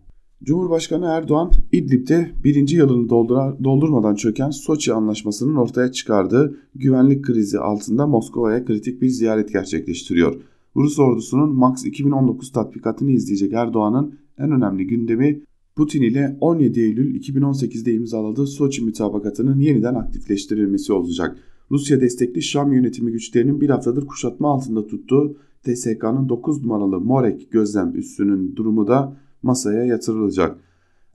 [0.44, 8.08] Cumhurbaşkanı Erdoğan İdlib'de birinci yılını doldura, doldurmadan çöken Soçi anlaşmasının ortaya çıkardığı güvenlik krizi altında
[8.08, 10.36] Moskova'ya kritik bir ziyaret gerçekleştiriyor.
[10.76, 15.42] Rus ordusunun MAX 2019 tatbikatını izleyecek Erdoğan'ın en önemli gündemi
[15.76, 21.38] Putin ile 17 Eylül 2018'de imzaladığı Soçi mütabakatının yeniden aktifleştirilmesi olacak.
[21.72, 27.96] Rusya destekli Şam yönetimi güçlerinin bir haftadır kuşatma altında tuttuğu TSK'nın 9 numaralı Morek gözlem
[27.96, 30.60] üssünün durumu da masaya yatırılacak.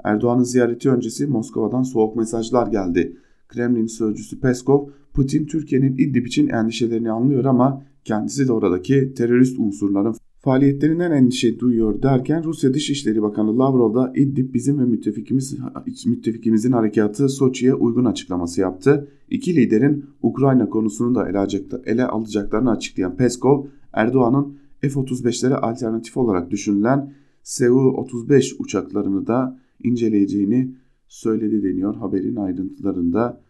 [0.04, 3.16] Erdoğan'ın ziyareti öncesi Moskova'dan soğuk mesajlar geldi.
[3.48, 10.14] Kremlin sözcüsü Peskov, Putin Türkiye'nin İdlib için endişelerini anlıyor ama kendisi de oradaki terörist unsurların
[10.40, 15.58] faaliyetlerinden endişe duyuyor derken Rusya Dışişleri Bakanı Lavrov da İdlib bizim ve müttefikimiz,
[16.06, 19.08] müttefikimizin harekatı Soçi'ye uygun açıklaması yaptı.
[19.30, 26.50] İki liderin Ukrayna konusunu da ele, alacaklar, ele alacaklarını açıklayan Peskov, Erdoğan'ın F-35'lere alternatif olarak
[26.50, 30.74] düşünülen Su-35 uçaklarını da inceleyeceğini
[31.08, 33.40] söyledi deniyor haberin ayrıntılarında.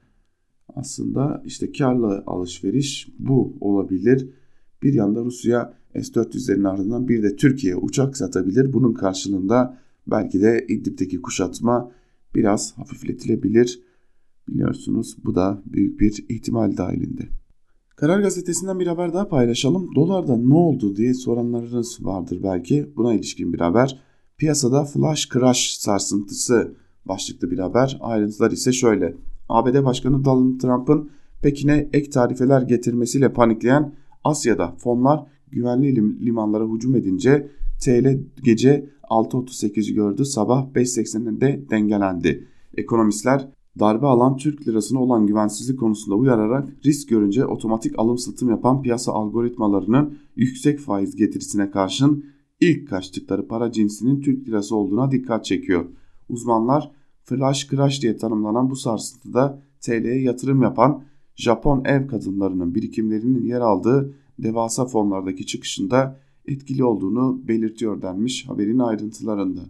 [0.75, 4.29] Aslında işte karlı alışveriş bu olabilir.
[4.83, 8.73] Bir yanda Rusya S-400'lerin ardından bir de Türkiye uçak satabilir.
[8.73, 11.93] Bunun karşılığında belki de İdlib'deki kuşatma
[12.35, 13.83] biraz hafifletilebilir.
[14.49, 17.29] Biliyorsunuz bu da büyük bir ihtimal dahilinde.
[17.97, 19.95] Karar gazetesinden bir haber daha paylaşalım.
[19.95, 22.93] Dolarda ne oldu diye soranlarınız vardır belki.
[22.97, 24.01] Buna ilişkin bir haber.
[24.39, 27.99] Piyasada flash crash sarsıntısı başlıklı bir haber.
[28.01, 29.17] Ayrıntılar ise şöyle.
[29.49, 31.11] ABD Başkanı Donald Trump'ın
[31.43, 37.51] Pekin'e ek tarifeler getirmesiyle panikleyen Asya'da fonlar güvenli lim limanlara hücum edince
[37.85, 42.49] TL gece 6.38'i gördü sabah 5.80'de dengelendi.
[42.77, 48.83] Ekonomistler darbe alan Türk lirasına olan güvensizlik konusunda uyararak risk görünce otomatik alım satım yapan
[48.83, 52.25] piyasa algoritmalarının yüksek faiz getirisine karşın
[52.61, 55.85] ilk kaçtıkları para cinsinin Türk lirası olduğuna dikkat çekiyor.
[56.29, 56.91] Uzmanlar
[57.25, 61.03] flash crash diye tanımlanan bu sarsıntıda TL'ye yatırım yapan
[61.41, 69.61] Japon ev kadınlarının birikimlerinin yer aldığı devasa fonlardaki çıkışında etkili olduğunu belirtiyor denmiş haberin ayrıntılarında.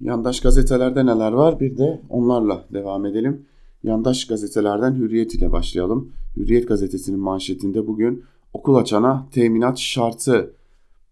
[0.00, 3.46] Yandaş gazetelerde neler var bir de onlarla devam edelim.
[3.82, 6.12] Yandaş gazetelerden Hürriyet ile başlayalım.
[6.36, 10.54] Hürriyet gazetesinin manşetinde bugün okul açana teminat şartı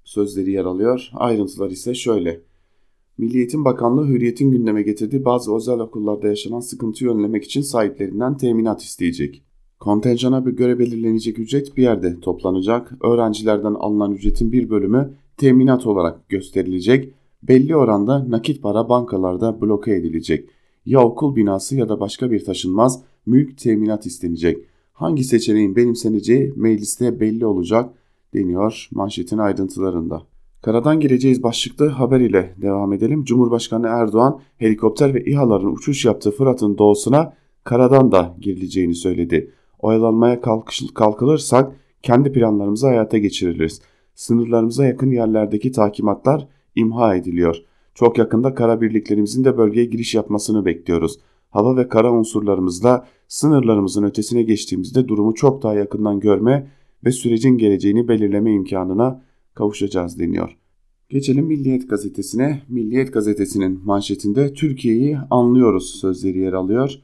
[0.05, 1.11] sözleri yer alıyor.
[1.15, 2.41] Ayrıntılar ise şöyle.
[3.19, 8.83] Milli Eğitim Bakanlığı Hürriyet'in gündeme getirdiği bazı özel okullarda yaşanan sıkıntıyı önlemek için sahiplerinden teminat
[8.83, 9.45] isteyecek.
[9.81, 12.93] Kontenjana göre belirlenecek ücret bir yerde toplanacak.
[13.03, 17.15] Öğrencilerden alınan ücretin bir bölümü teminat olarak gösterilecek.
[17.43, 20.49] Belli oranda nakit para bankalarda bloke edilecek.
[20.87, 24.59] Ya okul binası ya da başka bir taşınmaz mülk teminat istenecek.
[24.93, 27.91] Hangi seçeneğin benimseneceği mecliste belli olacak
[28.35, 30.23] deniyor manşetin ayrıntılarında.
[30.63, 33.25] Karadan gireceğiz başlıklı haber ile devam edelim.
[33.25, 39.51] Cumhurbaşkanı Erdoğan helikopter ve İHA'ların uçuş yaptığı Fırat'ın doğusuna karadan da girileceğini söyledi.
[39.83, 40.41] Oyalanmaya
[40.95, 43.81] kalkılırsak kendi planlarımızı hayata geçiririz.
[44.15, 47.57] Sınırlarımıza yakın yerlerdeki takimatlar imha ediliyor.
[47.95, 51.19] Çok yakında kara birliklerimizin de bölgeye giriş yapmasını bekliyoruz.
[51.51, 56.71] Hava ve kara unsurlarımızla sınırlarımızın ötesine geçtiğimizde durumu çok daha yakından görme
[57.05, 59.23] ve sürecin geleceğini belirleme imkanına
[59.55, 60.57] kavuşacağız deniyor.
[61.09, 62.63] Geçelim Milliyet gazetesine.
[62.69, 66.95] Milliyet gazetesinin manşetinde Türkiye'yi anlıyoruz sözleri yer alıyor.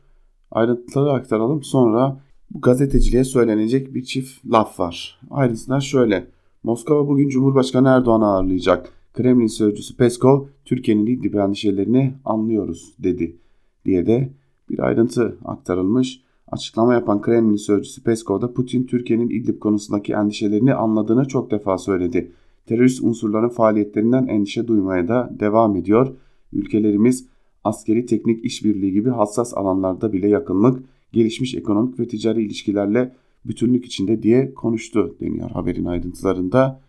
[0.50, 5.20] Ayrıntıları aktaralım sonra bu gazeteciliğe söylenecek bir çift laf var.
[5.30, 6.26] Ayrıntılar şöyle.
[6.62, 8.92] Moskova bugün Cumhurbaşkanı Erdoğan'ı ağırlayacak.
[9.12, 13.36] Kremlin sözcüsü Peskov, Türkiye'nin İdlib endişelerini anlıyoruz dedi
[13.84, 14.28] diye de
[14.70, 16.20] bir ayrıntı aktarılmış.
[16.52, 22.32] Açıklama yapan Kremlin sözcüsü Peskov da Putin Türkiye'nin İdlib konusundaki endişelerini anladığını çok defa söyledi.
[22.66, 26.14] Terörist unsurların faaliyetlerinden endişe duymaya da devam ediyor.
[26.52, 27.26] Ülkelerimiz
[27.64, 33.12] askeri teknik işbirliği gibi hassas alanlarda bile yakınlık, gelişmiş ekonomik ve ticari ilişkilerle
[33.44, 36.80] bütünlük içinde diye konuştu deniyor haberin ayrıntılarında.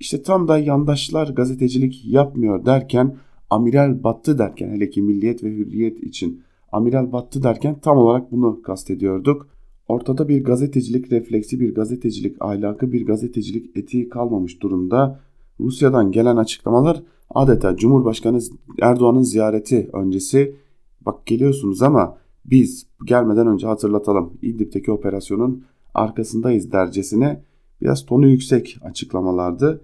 [0.00, 3.16] İşte tam da yandaşlar gazetecilik yapmıyor derken
[3.50, 6.42] amiral battı derken hele ki milliyet ve hürriyet için
[6.72, 9.48] amiral battı derken tam olarak bunu kastediyorduk.
[9.88, 15.20] Ortada bir gazetecilik refleksi, bir gazetecilik ahlakı, bir gazetecilik etiği kalmamış durumda.
[15.60, 18.40] Rusya'dan gelen açıklamalar adeta Cumhurbaşkanı
[18.82, 20.56] Erdoğan'ın ziyareti öncesi
[21.00, 27.42] bak geliyorsunuz ama biz gelmeden önce hatırlatalım İdlib'deki operasyonun arkasındayız dercesine
[27.80, 29.80] biraz tonu yüksek açıklamalardı.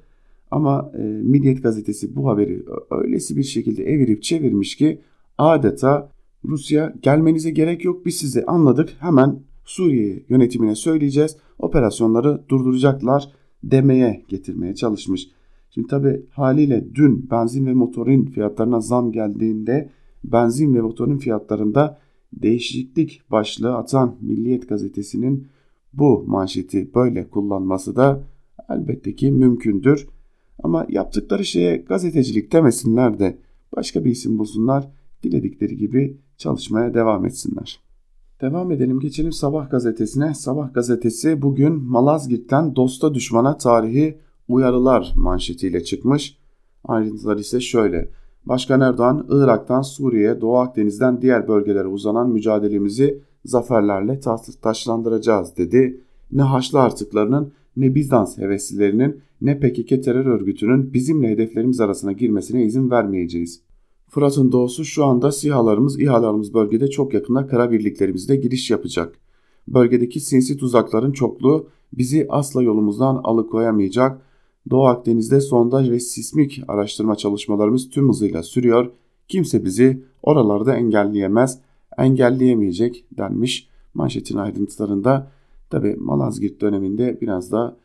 [0.51, 5.01] Ama e, Milliyet gazetesi bu haberi öylesi bir şekilde evirip çevirmiş ki
[5.39, 6.11] adeta
[6.45, 14.75] Rusya gelmenize gerek yok biz sizi anladık hemen Suriye yönetimine söyleyeceğiz operasyonları durduracaklar demeye getirmeye
[14.75, 15.29] çalışmış.
[15.71, 19.91] Şimdi tabi haliyle dün benzin ve motorin fiyatlarına zam geldiğinde
[20.25, 21.99] benzin ve motorin fiyatlarında
[22.43, 25.49] değişiklik başlığı atan Milliyet gazetesinin
[25.93, 28.25] bu manşeti böyle kullanması da
[28.69, 30.09] elbette ki mümkündür.
[30.63, 33.39] Ama yaptıkları şeye gazetecilik demesinler de
[33.77, 34.91] başka bir isim bulsunlar,
[35.23, 37.81] diledikleri gibi çalışmaya devam etsinler.
[38.41, 40.35] Devam edelim geçelim Sabah gazetesine.
[40.35, 44.19] Sabah gazetesi bugün Malazgirt'ten dosta düşmana tarihi
[44.49, 46.39] uyarılar manşetiyle çıkmış.
[46.85, 48.11] Ayrıntılar ise şöyle.
[48.47, 54.21] Başkan Erdoğan, Irak'tan Suriye'ye, Doğu Akdeniz'den diğer bölgelere uzanan mücadelemizi zaferlerle
[54.63, 56.01] taşlandıracağız dedi.
[56.33, 62.91] Ne Haçlı artıklarının ne Bizans heveslilerinin ne PKK terör örgütünün bizimle hedeflerimiz arasına girmesine izin
[62.91, 63.61] vermeyeceğiz.
[64.09, 69.15] Fırat'ın doğusu şu anda SİHA'larımız, İHA'larımız bölgede çok yakında kara birliklerimizle giriş yapacak.
[69.69, 74.23] Bölgedeki sinsi tuzakların çokluğu bizi asla yolumuzdan alıkoyamayacak.
[74.71, 78.91] Doğu Akdeniz'de sondaj ve sismik araştırma çalışmalarımız tüm hızıyla sürüyor.
[79.29, 81.59] Kimse bizi oralarda engelleyemez,
[81.99, 85.31] engelleyemeyecek denmiş manşetin ayrıntılarında.
[85.71, 87.77] Tabi Malazgirt döneminde biraz da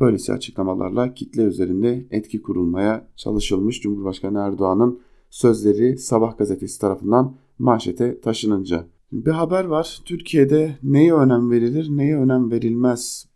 [0.00, 8.86] böylesi açıklamalarla kitle üzerinde etki kurulmaya çalışılmış Cumhurbaşkanı Erdoğan'ın sözleri Sabah gazetesi tarafından manşete taşınınca.
[9.12, 10.00] Bir haber var.
[10.04, 13.26] Türkiye'de neye önem verilir, neye önem verilmez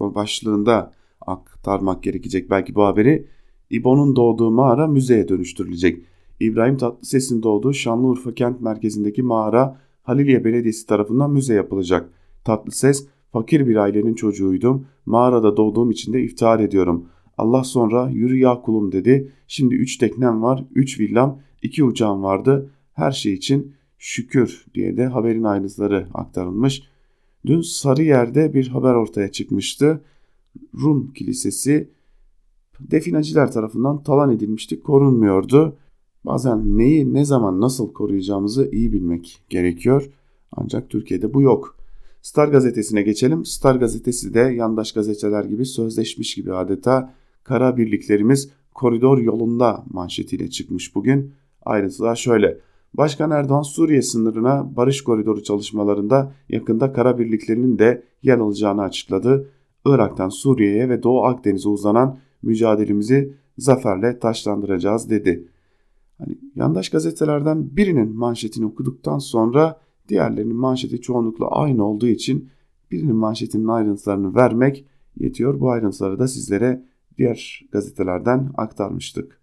[0.00, 0.92] başlığında
[1.26, 3.26] aktarmak gerekecek belki bu haberi.
[3.70, 6.02] İbo'nun doğduğu mağara müzeye dönüştürülecek.
[6.40, 12.10] İbrahim Tatlıses'in doğduğu Şanlıurfa kent merkezindeki mağara Haliliye Belediyesi tarafından müze yapılacak.
[12.44, 14.86] Tatlıses, fakir bir ailenin çocuğuydum.
[15.06, 17.08] Mağarada doğduğum için de iftihar ediyorum.
[17.38, 19.32] Allah sonra yürü ya kulum dedi.
[19.48, 22.70] Şimdi üç teknem var, üç villam, iki uçağım vardı.
[22.92, 26.82] Her şey için şükür diye de haberin ayrıntıları aktarılmış.
[27.46, 30.00] Dün Sarıyer'de bir haber ortaya çıkmıştı.
[30.82, 31.90] Rum Kilisesi
[32.80, 35.76] defineciler tarafından talan edilmişti, korunmuyordu.
[36.24, 40.10] Bazen neyi ne zaman nasıl koruyacağımızı iyi bilmek gerekiyor.
[40.52, 41.76] Ancak Türkiye'de bu yok.
[42.22, 43.44] Star gazetesine geçelim.
[43.44, 47.14] Star gazetesi de yandaş gazeteler gibi sözleşmiş gibi adeta
[47.44, 51.32] kara birliklerimiz koridor yolunda manşetiyle çıkmış bugün.
[51.64, 52.58] Ayrıntılar şöyle.
[52.94, 59.48] Başkan Erdoğan Suriye sınırına barış koridoru çalışmalarında yakında kara birliklerinin de yer alacağını açıkladı.
[59.86, 65.48] Irak'tan Suriye'ye ve Doğu Akdeniz'e uzanan mücadelemizi zaferle taşlandıracağız dedi.
[66.18, 72.48] Hani yandaş gazetelerden birinin manşetini okuduktan sonra diğerlerinin manşeti çoğunlukla aynı olduğu için
[72.90, 74.84] birinin manşetinin ayrıntılarını vermek
[75.20, 75.60] yetiyor.
[75.60, 76.82] Bu ayrıntıları da sizlere
[77.18, 79.40] diğer gazetelerden aktarmıştık.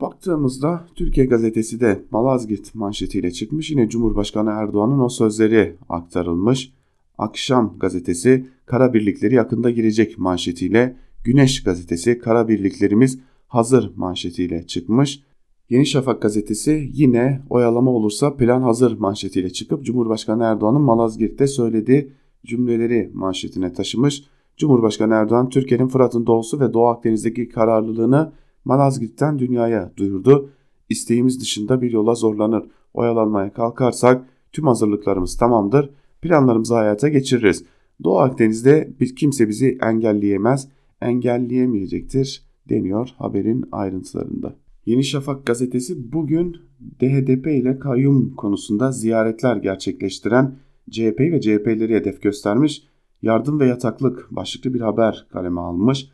[0.00, 3.70] Baktığımızda Türkiye gazetesi de Malazgirt manşetiyle çıkmış.
[3.70, 6.72] Yine Cumhurbaşkanı Erdoğan'ın o sözleri aktarılmış.
[7.20, 15.22] Akşam gazetesi kara birlikleri yakında girecek manşetiyle Güneş gazetesi kara birliklerimiz hazır manşetiyle çıkmış.
[15.70, 22.12] Yeni Şafak gazetesi yine oyalama olursa plan hazır manşetiyle çıkıp Cumhurbaşkanı Erdoğan'ın Malazgirt'te söylediği
[22.46, 24.24] cümleleri manşetine taşımış.
[24.56, 28.32] Cumhurbaşkanı Erdoğan Türkiye'nin Fırat'ın doğusu ve Doğu Akdeniz'deki kararlılığını
[28.64, 30.50] Malazgirt'ten dünyaya duyurdu.
[30.88, 32.64] İsteğimiz dışında bir yola zorlanır.
[32.94, 35.90] Oyalanmaya kalkarsak tüm hazırlıklarımız tamamdır.
[36.22, 37.64] Planlarımızı hayata geçiririz.
[38.04, 40.68] Doğu Akdeniz'de bir kimse bizi engelleyemez,
[41.00, 44.56] engelleyemeyecektir deniyor haberin ayrıntılarında.
[44.86, 46.56] Yeni Şafak gazetesi bugün
[47.00, 50.54] DHDP ile kayyum konusunda ziyaretler gerçekleştiren
[50.90, 52.82] CHP'yi ve CHP'leri hedef göstermiş.
[53.22, 56.08] Yardım ve yataklık başlıklı bir haber kaleme almış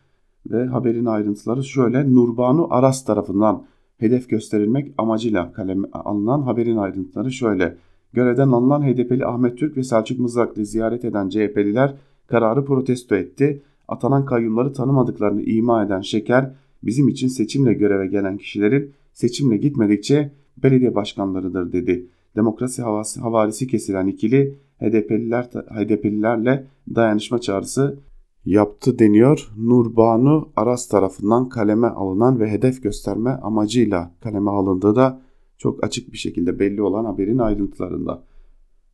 [0.51, 3.67] ve haberin ayrıntıları şöyle Nurbanu Aras tarafından
[3.99, 7.77] hedef gösterilmek amacıyla kaleme alınan haberin ayrıntıları şöyle.
[8.13, 11.95] Görevden alınan HDP'li Ahmet Türk ve Selçuk Mızraklı'yı ziyaret eden CHP'liler
[12.27, 13.63] kararı protesto etti.
[13.89, 20.95] Atanan kayyumları tanımadıklarını ima eden Şeker, bizim için seçimle göreve gelen kişilerin seçimle gitmedikçe belediye
[20.95, 22.07] başkanlarıdır dedi.
[22.37, 27.99] Demokrasi havası, havarisi kesilen ikili HDP'liler, HDP'lilerle dayanışma çağrısı
[28.45, 29.51] yaptı deniyor.
[29.59, 35.21] Nurbanu Aras tarafından kaleme alınan ve hedef gösterme amacıyla kaleme alındığı da
[35.59, 38.23] çok açık bir şekilde belli olan haberin ayrıntılarında.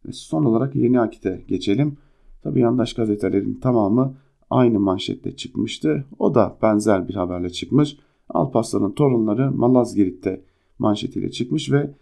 [0.06, 1.96] Ve son olarak Yeni Akit'e geçelim.
[2.42, 4.14] Tabi yandaş gazetelerin tamamı
[4.50, 6.04] aynı manşette çıkmıştı.
[6.18, 7.96] O da benzer bir haberle çıkmış.
[8.28, 10.44] Alparslan'ın torunları Malazgirt'te
[10.78, 11.94] manşetiyle çıkmış ve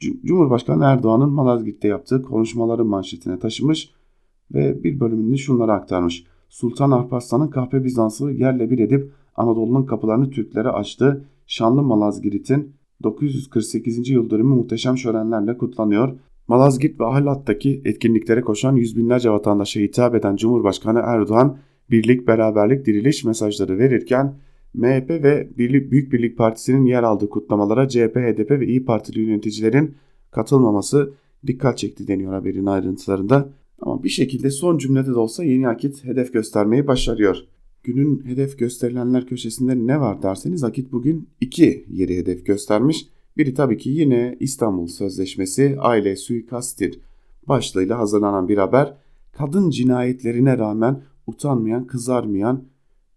[0.00, 3.90] Cumhurbaşkanı Erdoğan'ın Malazgirt'te yaptığı konuşmaları manşetine taşımış
[4.54, 6.24] ve bir bölümünü şunlara aktarmış.
[6.48, 11.28] Sultan Alparslan'ın kahpe Bizans'ı yerle bir edip Anadolu'nun kapılarını Türklere açtı.
[11.46, 12.74] Şanlı Malazgirt'in
[13.04, 14.08] 948.
[14.08, 16.18] yıl dönümü muhteşem şölenlerle kutlanıyor.
[16.48, 21.58] Malazgirt ve Ahlat'taki etkinliklere koşan yüz binlerce vatandaşa hitap eden Cumhurbaşkanı Erdoğan
[21.90, 24.34] birlik, beraberlik, diriliş mesajları verirken
[24.74, 29.94] MHP ve Birlik, Büyük Birlik Partisi'nin yer aldığı kutlamalara CHP, HDP ve İyi Partili yöneticilerin
[30.30, 31.12] katılmaması
[31.46, 33.48] dikkat çekti deniyor haberin ayrıntılarında.
[33.80, 37.36] Ama bir şekilde son cümlede de olsa Yeni Akit hedef göstermeyi başarıyor.
[37.84, 43.08] Günün hedef gösterilenler köşesinde ne var derseniz Akit bugün iki yeri hedef göstermiş.
[43.36, 47.00] Biri tabii ki yine İstanbul Sözleşmesi aile suikasttir
[47.48, 48.96] başlığıyla hazırlanan bir haber.
[49.32, 52.64] Kadın cinayetlerine rağmen utanmayan, kızarmayan,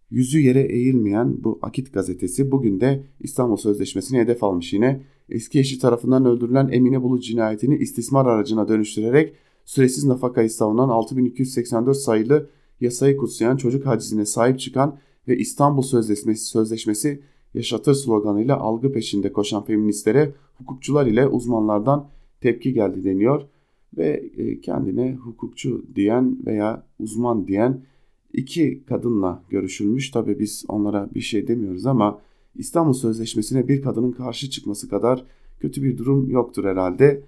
[0.09, 5.03] yüzü yere eğilmeyen bu Akit gazetesi bugün de İstanbul Sözleşmesi'ni hedef almış yine.
[5.29, 9.33] Eski eşi tarafından öldürülen Emine Bulut cinayetini istismar aracına dönüştürerek
[9.65, 12.49] süresiz nafakayı savunan 6284 sayılı
[12.81, 17.21] yasayı kutsayan çocuk hacizine sahip çıkan ve İstanbul Sözleşmesi, Sözleşmesi
[17.53, 22.07] yaşatır sloganıyla algı peşinde koşan feministlere hukukçular ile uzmanlardan
[22.41, 23.41] tepki geldi deniyor
[23.97, 27.81] ve e, kendine hukukçu diyen veya uzman diyen
[28.33, 30.11] iki kadınla görüşülmüş.
[30.11, 32.19] Tabi biz onlara bir şey demiyoruz ama
[32.55, 35.25] İstanbul Sözleşmesi'ne bir kadının karşı çıkması kadar
[35.59, 37.23] kötü bir durum yoktur herhalde.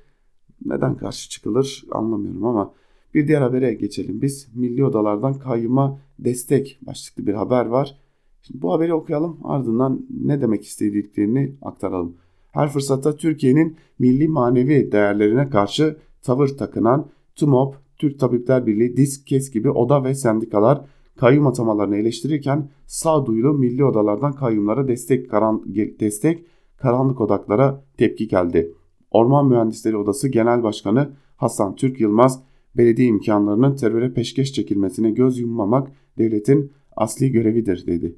[0.65, 2.73] Neden karşı çıkılır anlamıyorum ama
[3.13, 4.47] bir diğer habere geçelim biz.
[4.55, 7.99] Milli odalardan kayyuma destek başlıklı bir haber var.
[8.41, 12.15] Şimdi bu haberi okuyalım ardından ne demek istediklerini aktaralım.
[12.51, 19.51] Her fırsatta Türkiye'nin milli manevi değerlerine karşı tavır takınan TUMOP, Türk Tabipler Birliği, DİSK, KES
[19.51, 20.85] gibi oda ve sendikalar
[21.17, 25.63] kayyum atamalarını eleştirirken sağduyulu milli odalardan kayyumlara destek, karan,
[25.99, 26.45] destek
[26.77, 28.73] karanlık odaklara tepki geldi.
[29.11, 32.43] Orman Mühendisleri Odası Genel Başkanı Hasan Türk Yılmaz,
[32.77, 38.15] belediye imkanlarının teröre peşkeş çekilmesine göz yummamak devletin asli görevidir dedi.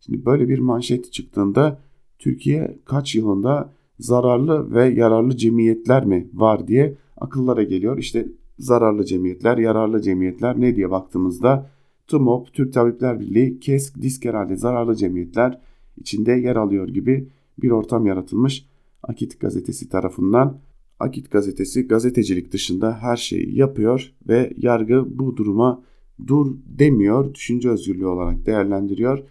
[0.00, 1.80] Şimdi böyle bir manşet çıktığında
[2.18, 7.98] Türkiye kaç yılında zararlı ve yararlı cemiyetler mi var diye akıllara geliyor.
[7.98, 8.28] İşte
[8.58, 11.70] zararlı cemiyetler, yararlı cemiyetler ne diye baktığımızda
[12.06, 15.60] TUMOP, Türk Tabipler Birliği, KESK, DİSK herhalde zararlı cemiyetler
[15.96, 17.28] içinde yer alıyor gibi
[17.58, 18.66] bir ortam yaratılmış
[19.02, 20.60] Akit gazetesi tarafından.
[20.98, 25.82] Akit gazetesi gazetecilik dışında her şeyi yapıyor ve yargı bu duruma
[26.26, 29.24] dur demiyor, düşünce özgürlüğü olarak değerlendiriyor.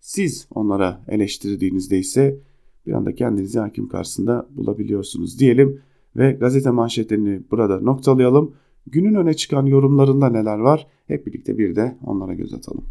[0.00, 2.38] Siz onlara eleştirdiğinizde ise
[2.86, 5.80] bir anda kendinizi hakim karşısında bulabiliyorsunuz diyelim
[6.16, 8.54] ve gazete manşetlerini burada noktalayalım.
[8.86, 10.86] Günün öne çıkan yorumlarında neler var?
[11.06, 12.84] Hep birlikte bir de onlara göz atalım.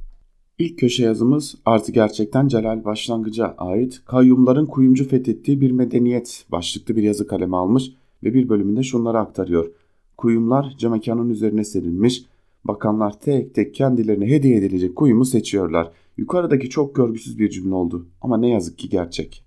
[0.60, 7.04] İlk köşe yazımız artı gerçekten Celal Başlangıç'a ait kayyumların kuyumcu fethettiği bir medeniyet başlıklı bir
[7.04, 7.92] yazı kaleme almış
[8.24, 9.72] ve bir bölümünde şunları aktarıyor.
[10.18, 12.26] Kuyumlar camekanın üzerine serilmiş,
[12.66, 15.92] bakanlar tek tek kendilerine hediye edilecek kuyumu seçiyorlar.
[16.18, 19.44] Yukarıdaki çok görgüsüz bir cümle oldu ama ne yazık ki gerçek.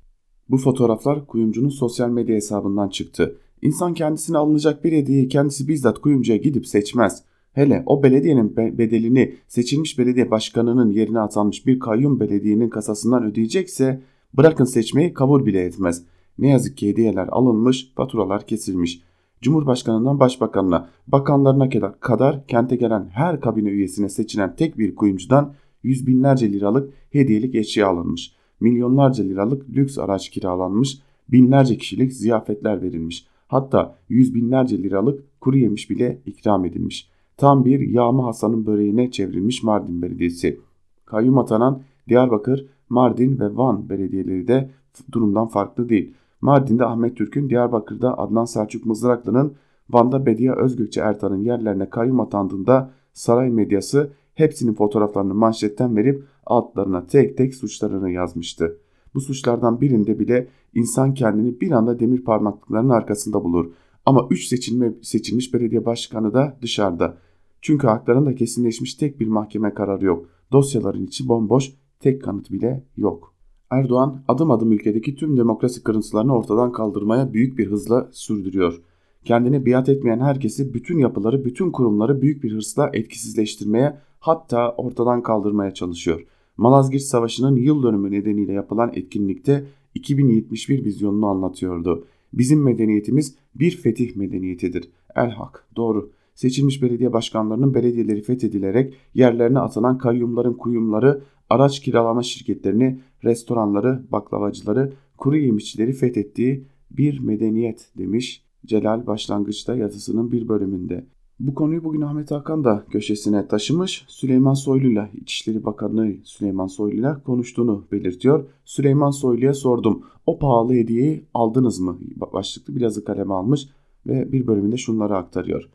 [0.49, 3.39] Bu fotoğraflar kuyumcunun sosyal medya hesabından çıktı.
[3.63, 7.23] İnsan kendisine alınacak bir hediyeyi kendisi bizzat kuyumcuya gidip seçmez.
[7.53, 14.03] Hele o belediyenin bedelini seçilmiş belediye başkanının yerine atanmış bir kayyum belediyenin kasasından ödeyecekse
[14.35, 16.03] bırakın seçmeyi kabul bile etmez.
[16.39, 19.03] Ne yazık ki hediyeler alınmış, faturalar kesilmiş.
[19.43, 21.69] Cumhurbaşkanından başbakanına, bakanlarına
[22.01, 27.89] kadar kente gelen her kabine üyesine seçilen tek bir kuyumcudan yüz binlerce liralık hediyelik eşya
[27.89, 28.33] alınmış.
[28.61, 33.27] Milyonlarca liralık lüks araç kiralanmış, binlerce kişilik ziyafetler verilmiş.
[33.49, 37.11] Hatta yüz binlerce liralık kuru yemiş bile ikram edilmiş.
[37.37, 40.61] Tam bir yağma Hasan'ın böreğine çevrilmiş Mardin Belediyesi.
[41.05, 44.71] Kayyum atanan Diyarbakır, Mardin ve Van belediyeleri de
[45.13, 46.15] durumdan farklı değil.
[46.41, 49.57] Mardin'de Ahmet Türk'ün, Diyarbakır'da Adnan Selçuk Mızraklı'nın,
[49.91, 57.37] Van'da Bediye Özgökçe Ertan'ın yerlerine kayyum atandığında saray medyası hepsinin fotoğraflarını manşetten verip altlarına tek
[57.37, 58.79] tek suçlarını yazmıştı.
[59.15, 63.73] Bu suçlardan birinde bile insan kendini bir anda demir parmaklıklarının arkasında bulur.
[64.07, 67.17] Ama 3 seçilme, seçilmiş belediye başkanı da dışarıda.
[67.61, 70.27] Çünkü haklarında kesinleşmiş tek bir mahkeme kararı yok.
[70.53, 73.36] Dosyaların içi bomboş, tek kanıt bile yok.
[73.71, 78.83] Erdoğan adım adım ülkedeki tüm demokrasi kırıntılarını ortadan kaldırmaya büyük bir hızla sürdürüyor.
[79.25, 85.75] Kendine biat etmeyen herkesi, bütün yapıları, bütün kurumları büyük bir hırsla etkisizleştirmeye hatta ortadan kaldırmaya
[85.75, 86.27] çalışıyor.
[86.57, 89.65] Malazgirt Savaşı'nın yıl dönümü nedeniyle yapılan etkinlikte
[89.95, 92.05] 2071 vizyonunu anlatıyordu.
[92.33, 94.91] Bizim medeniyetimiz bir fetih medeniyetidir.
[95.17, 96.11] El hak, doğru.
[96.35, 105.37] Seçilmiş belediye başkanlarının belediyeleri fethedilerek yerlerine atanan kayyumların kuyumları, araç kiralama şirketlerini, restoranları, baklavacıları, kuru
[105.37, 111.07] yemişçileri fethettiği bir medeniyet demiş Celal başlangıçta yazısının bir bölümünde.
[111.41, 114.05] Bu konuyu bugün Ahmet Hakan da köşesine taşımış.
[114.09, 118.45] Süleyman Soylu ile İçişleri Bakanı Süleyman Soylu ile konuştuğunu belirtiyor.
[118.65, 120.03] Süleyman Soylu'ya sordum.
[120.27, 121.99] O pahalı hediyeyi aldınız mı?
[122.33, 123.69] Başlıklı bir yazı kaleme almış
[124.07, 125.69] ve bir bölümünde şunları aktarıyor.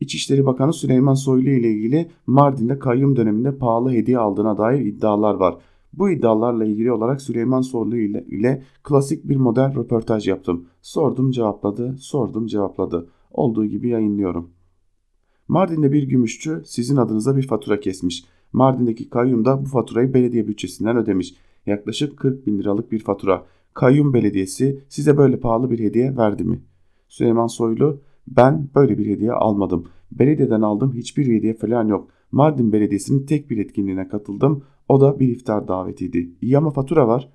[0.00, 5.58] İçişleri Bakanı Süleyman Soylu ile ilgili Mardin'de kayyum döneminde pahalı hediye aldığına dair iddialar var.
[5.92, 10.66] Bu iddialarla ilgili olarak Süleyman Soylu ile, ile klasik bir model röportaj yaptım.
[10.82, 13.08] Sordum cevapladı, sordum cevapladı.
[13.30, 14.50] Olduğu gibi yayınlıyorum.
[15.48, 18.24] Mardin'de bir gümüşçü sizin adınıza bir fatura kesmiş.
[18.52, 21.34] Mardin'deki kayyum da bu faturayı belediye bütçesinden ödemiş.
[21.66, 23.46] Yaklaşık 40 bin liralık bir fatura.
[23.74, 26.60] Kayyum belediyesi size böyle pahalı bir hediye verdi mi?
[27.08, 28.00] Süleyman Soylu
[28.36, 29.84] ben böyle bir hediye almadım.
[30.12, 32.08] Belediyeden aldığım hiçbir hediye falan yok.
[32.32, 34.62] Mardin Belediyesi'nin tek bir etkinliğine katıldım.
[34.88, 36.30] O da bir iftar davetiydi.
[36.42, 37.28] İyi ama fatura var.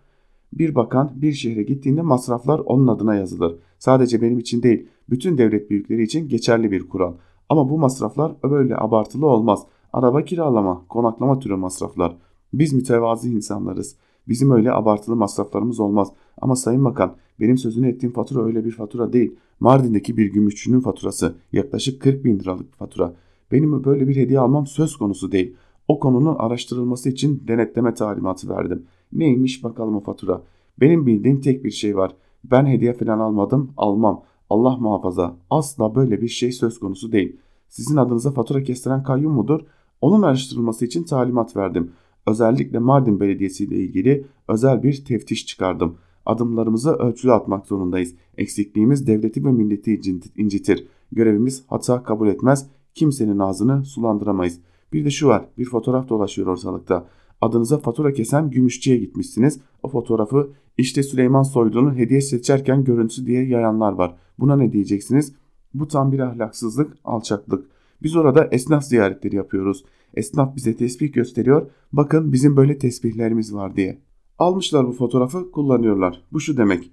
[0.53, 3.55] Bir bakan bir şehre gittiğinde masraflar onun adına yazılır.
[3.79, 7.13] Sadece benim için değil, bütün devlet büyükleri için geçerli bir kural.
[7.49, 9.63] Ama bu masraflar böyle abartılı olmaz.
[9.93, 12.17] Araba kiralama, konaklama türü masraflar.
[12.53, 13.95] Biz mütevazi insanlarız.
[14.27, 16.07] Bizim öyle abartılı masraflarımız olmaz.
[16.41, 19.35] Ama Sayın Bakan benim sözünü ettiğim fatura öyle bir fatura değil.
[19.59, 23.13] Mardin'deki bir gümüşçünün faturası yaklaşık 40 bin liralık bir fatura.
[23.51, 25.55] Benim böyle bir hediye almam söz konusu değil.
[25.87, 28.85] O konunun araştırılması için denetleme talimatı verdim.
[29.13, 30.41] Neymiş bakalım o fatura.
[30.79, 32.15] Benim bildiğim tek bir şey var.
[32.43, 34.23] Ben hediye falan almadım, almam.
[34.49, 35.35] Allah muhafaza.
[35.49, 37.35] Asla böyle bir şey söz konusu değil.
[37.69, 39.61] Sizin adınıza fatura kestiren kayyum mudur?
[40.01, 41.91] Onun araştırılması için talimat verdim.
[42.27, 45.95] Özellikle Mardin Belediyesi ile ilgili özel bir teftiş çıkardım.
[46.25, 48.15] Adımlarımızı ölçülü atmak zorundayız.
[48.37, 50.01] Eksikliğimiz devleti ve milleti
[50.37, 50.87] incitir.
[51.11, 52.67] Görevimiz hata kabul etmez.
[52.95, 54.59] Kimsenin ağzını sulandıramayız.
[54.93, 55.45] Bir de şu var.
[55.57, 57.07] Bir fotoğraf dolaşıyor ortalıkta.
[57.41, 59.59] Adınıza fatura kesen gümüşçüye gitmişsiniz.
[59.83, 64.15] O fotoğrafı işte Süleyman Soylu'nun hediye seçerken görüntüsü diye yayanlar var.
[64.39, 65.33] Buna ne diyeceksiniz?
[65.73, 67.72] Bu tam bir ahlaksızlık, alçaklık.
[68.03, 69.83] Biz orada esnaf ziyaretleri yapıyoruz.
[70.13, 71.71] Esnaf bize tesbih gösteriyor.
[71.93, 74.01] Bakın bizim böyle tesbihlerimiz var diye.
[74.39, 76.21] Almışlar bu fotoğrafı kullanıyorlar.
[76.31, 76.91] Bu şu demek.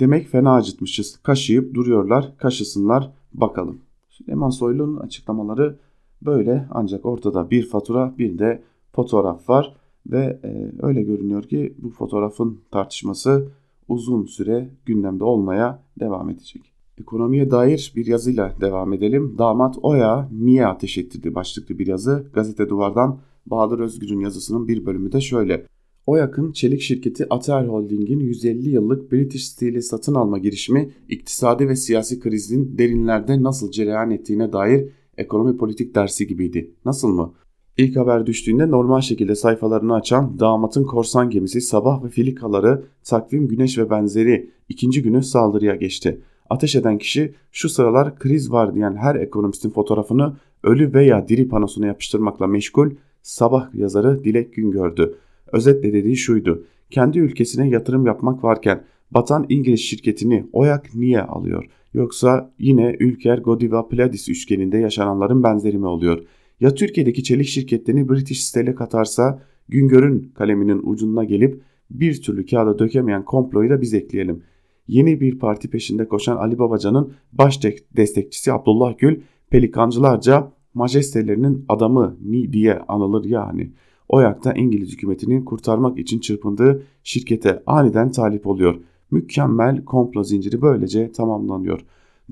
[0.00, 1.16] Demek fena acıtmışız.
[1.22, 2.36] Kaşıyıp duruyorlar.
[2.38, 3.78] Kaşısınlar bakalım.
[4.08, 5.78] Süleyman Soylu'nun açıklamaları
[6.22, 9.76] böyle ancak ortada bir fatura bir de fotoğraf var
[10.06, 13.48] ve e, öyle görünüyor ki bu fotoğrafın tartışması
[13.88, 16.71] uzun süre gündemde olmaya devam edecek.
[17.00, 19.34] Ekonomiye dair bir yazıyla devam edelim.
[19.38, 22.26] Damat Oya niye ateş ettirdi başlıklı bir yazı.
[22.34, 25.66] Gazete Duvar'dan Bahadır Özgür'ün yazısının bir bölümü de şöyle.
[26.06, 32.20] Oyak'ın çelik şirketi Atal Holding'in 150 yıllık British Steel'i satın alma girişimi iktisadi ve siyasi
[32.20, 36.74] krizin derinlerde nasıl cereyan ettiğine dair ekonomi politik dersi gibiydi.
[36.84, 37.32] Nasıl mı?
[37.76, 43.78] İlk haber düştüğünde normal şekilde sayfalarını açan damatın korsan gemisi sabah ve filikaları takvim güneş
[43.78, 46.20] ve benzeri ikinci günü saldırıya geçti.
[46.50, 51.86] Ateş eden kişi şu sıralar kriz var diyen her ekonomistin fotoğrafını ölü veya diri panosuna
[51.86, 52.90] yapıştırmakla meşgul
[53.22, 55.14] sabah yazarı Dilek Güngör'dü.
[55.52, 56.64] Özetle dediği şuydu.
[56.90, 61.64] Kendi ülkesine yatırım yapmak varken batan İngiliz şirketini OYAK niye alıyor?
[61.94, 66.24] Yoksa yine Ülker Godiva Pladis üçgeninde yaşananların benzeri mi oluyor?
[66.60, 73.24] Ya Türkiye'deki çelik şirketlerini British Steel'e katarsa Güngör'ün kaleminin ucuna gelip bir türlü kağıda dökemeyen
[73.24, 74.42] komployu da biz ekleyelim.
[74.86, 77.62] Yeni bir parti peşinde koşan Ali Babacan'ın baş
[77.96, 79.20] destekçisi Abdullah Gül
[79.50, 83.72] pelikancılarca majestelerinin adamı ni diye anılır yani.
[84.08, 88.80] Oyak'ta İngiliz hükümetini kurtarmak için çırpındığı şirkete aniden talip oluyor.
[89.10, 91.80] Mükemmel komplo zinciri böylece tamamlanıyor.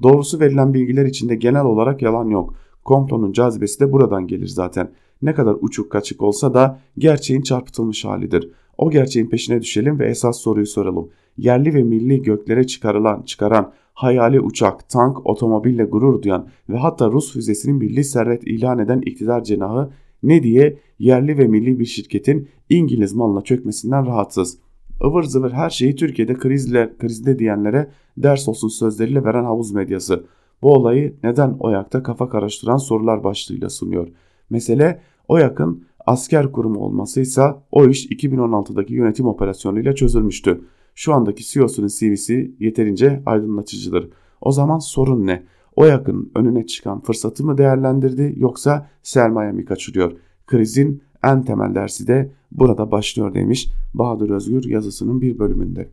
[0.03, 2.55] Doğrusu verilen bilgiler içinde genel olarak yalan yok.
[2.85, 4.91] Komplonun cazibesi de buradan gelir zaten.
[5.23, 8.51] Ne kadar uçuk kaçık olsa da gerçeğin çarpıtılmış halidir.
[8.79, 11.11] O gerçeğin peşine düşelim ve esas soruyu soralım.
[11.41, 17.33] Yerli ve milli göklere çıkarılan, çıkaran, hayali uçak, tank, otomobille gurur duyan ve hatta Rus
[17.33, 19.91] füzesinin milli servet ilan eden iktidar cenahı
[20.23, 24.59] ne diye yerli ve milli bir şirketin İngiliz malına çökmesinden rahatsız.
[25.05, 30.25] ıvır zıvır her şeyi Türkiye'de krizle, krizde diyenlere ders olsun sözleriyle veren havuz medyası.
[30.63, 34.09] Bu olayı neden OYAK'ta kafa karıştıran sorular başlığıyla sunuyor.
[34.51, 40.61] Mesele OYAK'ın asker kurumu olmasıysa o iş 2016'daki yönetim operasyonuyla çözülmüştü.
[41.01, 44.11] Şu andaki CEO'sunun CV'si yeterince aydınlatıcıdır.
[44.41, 45.43] O zaman sorun ne?
[45.77, 50.13] OYAK'ın önüne çıkan fırsatı mı değerlendirdi yoksa sermaye mi kaçırıyor?
[50.47, 55.89] Krizin en temel dersi de burada başlıyor demiş Bahadır Özgür yazısının bir bölümünde.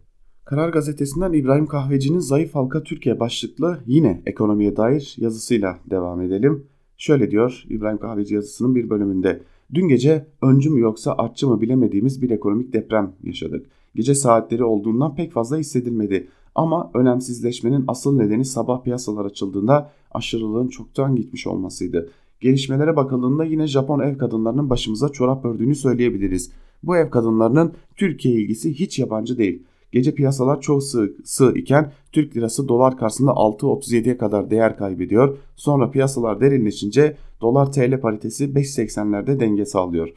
[0.45, 6.63] Karar Gazetesi'nden İbrahim Kahveci'nin Zayıf Halka Türkiye başlıklı yine ekonomiye dair yazısıyla devam edelim.
[6.97, 9.41] Şöyle diyor İbrahim Kahveci yazısının bir bölümünde.
[9.73, 13.76] Dün gece öncü mü yoksa artçı mı bilemediğimiz bir ekonomik deprem yaşadık.
[13.97, 16.27] Gece saatleri olduğundan pek fazla hissedilmedi.
[16.55, 22.09] Ama önemsizleşmenin asıl nedeni sabah piyasalar açıldığında aşırılığın çoktan gitmiş olmasıydı.
[22.39, 26.51] Gelişmelere bakıldığında yine Japon ev kadınlarının başımıza çorap ördüğünü söyleyebiliriz.
[26.83, 29.63] Bu ev kadınlarının Türkiye ilgisi hiç yabancı değil.
[29.91, 35.37] Gece piyasalar çok sığ, sığ iken Türk lirası dolar karşısında 6.37'ye kadar değer kaybediyor.
[35.55, 40.09] Sonra piyasalar derinleşince dolar TL paritesi 5.80'lerde denge sağlıyor.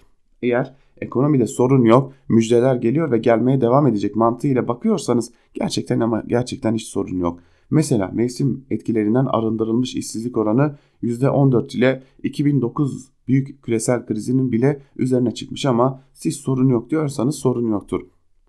[0.42, 6.74] Eğer ekonomide sorun yok, müjdeler geliyor ve gelmeye devam edecek mantığıyla bakıyorsanız gerçekten ama gerçekten
[6.74, 7.40] hiç sorun yok.
[7.70, 15.66] Mesela mevsim etkilerinden arındırılmış işsizlik oranı %14 ile 2009 büyük küresel krizinin bile üzerine çıkmış
[15.66, 18.00] ama siz sorun yok diyorsanız sorun yoktur.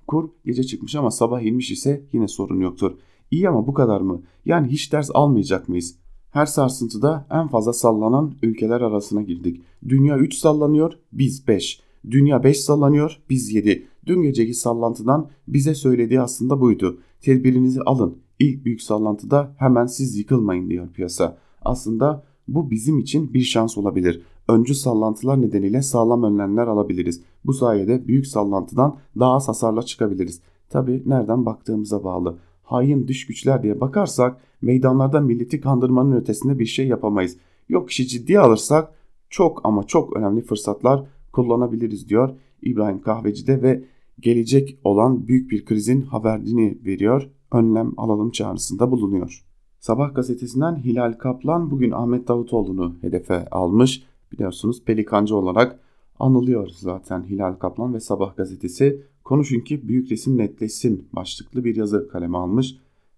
[0.08, 2.91] Kur gece çıkmış ama sabah inmiş ise yine sorun yoktur.
[3.32, 4.22] İyi ama bu kadar mı?
[4.45, 5.95] Yani hiç ders almayacak mıyız?
[6.32, 9.62] Her sarsıntıda en fazla sallanan ülkeler arasına girdik.
[9.89, 11.82] Dünya 3 sallanıyor, biz 5.
[12.10, 13.88] Dünya 5 sallanıyor, biz 7.
[14.06, 16.99] Dün geceki sallantıdan bize söylediği aslında buydu.
[17.22, 18.18] Tedbirinizi alın.
[18.39, 21.38] İlk büyük sallantıda hemen siz yıkılmayın diyor piyasa.
[21.62, 24.22] Aslında bu bizim için bir şans olabilir.
[24.49, 27.22] Öncü sallantılar nedeniyle sağlam önlemler alabiliriz.
[27.45, 30.41] Bu sayede büyük sallantıdan daha az hasarla çıkabiliriz.
[30.70, 32.38] Tabi nereden baktığımıza bağlı.
[32.64, 37.38] Hain dış güçler diye bakarsak meydanlarda milleti kandırmanın ötesinde bir şey yapamayız.
[37.70, 38.93] Yok işi ciddiye alırsak
[39.30, 41.04] çok ama çok önemli fırsatlar
[41.34, 42.30] kullanabiliriz diyor
[42.62, 43.84] İbrahim Kahveci'de ve
[44.20, 47.30] gelecek olan büyük bir krizin haberini veriyor.
[47.52, 49.46] Önlem alalım çağrısında bulunuyor.
[49.80, 54.04] Sabah gazetesinden Hilal Kaplan bugün Ahmet Davutoğlu'nu hedefe almış.
[54.32, 55.80] Biliyorsunuz pelikancı olarak
[56.20, 59.04] anılıyor zaten Hilal Kaplan ve Sabah gazetesi.
[59.24, 62.76] Konuşun ki büyük resim netleşsin başlıklı bir yazı kaleme almış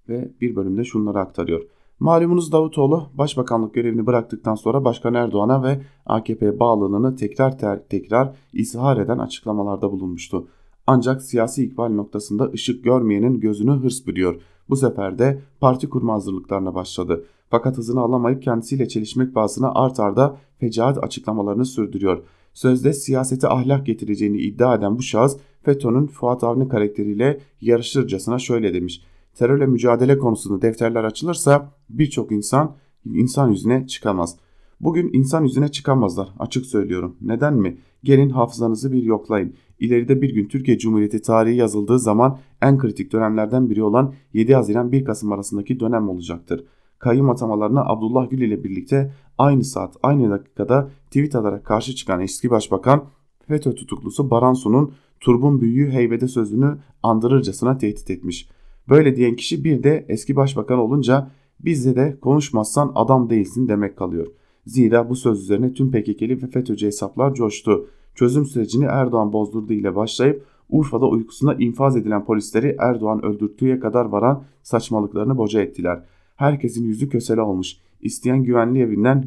[0.10, 1.62] ve bir bölümde şunları aktarıyor.
[2.00, 8.98] Malumunuz Davutoğlu başbakanlık görevini bıraktıktan sonra Başkan Erdoğan'a ve AKP bağlılığını tekrar ter tekrar izhar
[8.98, 10.48] eden açıklamalarda bulunmuştu.
[10.88, 14.42] Ancak siyasi ikbal noktasında ışık görmeyenin gözünü hırs bürüyor.
[14.70, 17.26] Bu sefer de parti kurma hazırlıklarına başladı.
[17.50, 22.24] Fakat hızını alamayıp kendisiyle çelişmek bahsına art arda fecaat açıklamalarını sürdürüyor.
[22.54, 29.02] Sözde siyasete ahlak getireceğini iddia eden bu şahıs FETÖ'nün Fuat Avni karakteriyle yarışırcasına şöyle demiş.
[29.36, 32.76] Terörle mücadele konusunda defterler açılırsa birçok insan
[33.06, 34.38] insan yüzüne çıkamaz.
[34.80, 37.16] Bugün insan yüzüne çıkamazlar açık söylüyorum.
[37.22, 37.78] Neden mi?
[38.04, 39.54] Gelin hafızanızı bir yoklayın.
[39.80, 44.92] İleride bir gün Türkiye Cumhuriyeti tarihi yazıldığı zaman en kritik dönemlerden biri olan 7 Haziran
[44.92, 46.66] 1 Kasım arasındaki dönem olacaktır.
[47.00, 52.50] Kayyum atamalarına Abdullah Gül ile birlikte aynı saat aynı dakikada tweet atarak karşı çıkan eski
[52.50, 53.06] başbakan
[53.48, 58.50] FETÖ tutuklusu Baransu'nun turbun büyüğü heybede sözünü andırırcasına tehdit etmiş.
[58.90, 64.28] Böyle diyen kişi bir de eski başbakan olunca bizde de konuşmazsan adam değilsin demek kalıyor.
[64.66, 67.88] Zira bu söz üzerine tüm PKK'li ve FETÖ'cü hesaplar coştu.
[68.16, 74.44] Çözüm sürecini Erdoğan bozdurdu ile başlayıp Urfa'da uykusunda infaz edilen polisleri Erdoğan öldürttüğüye kadar varan
[74.64, 76.04] saçmalıklarını boca ettiler.
[76.36, 77.78] Herkesin yüzü kösele olmuş.
[78.02, 79.26] İsteyen güvenli evinden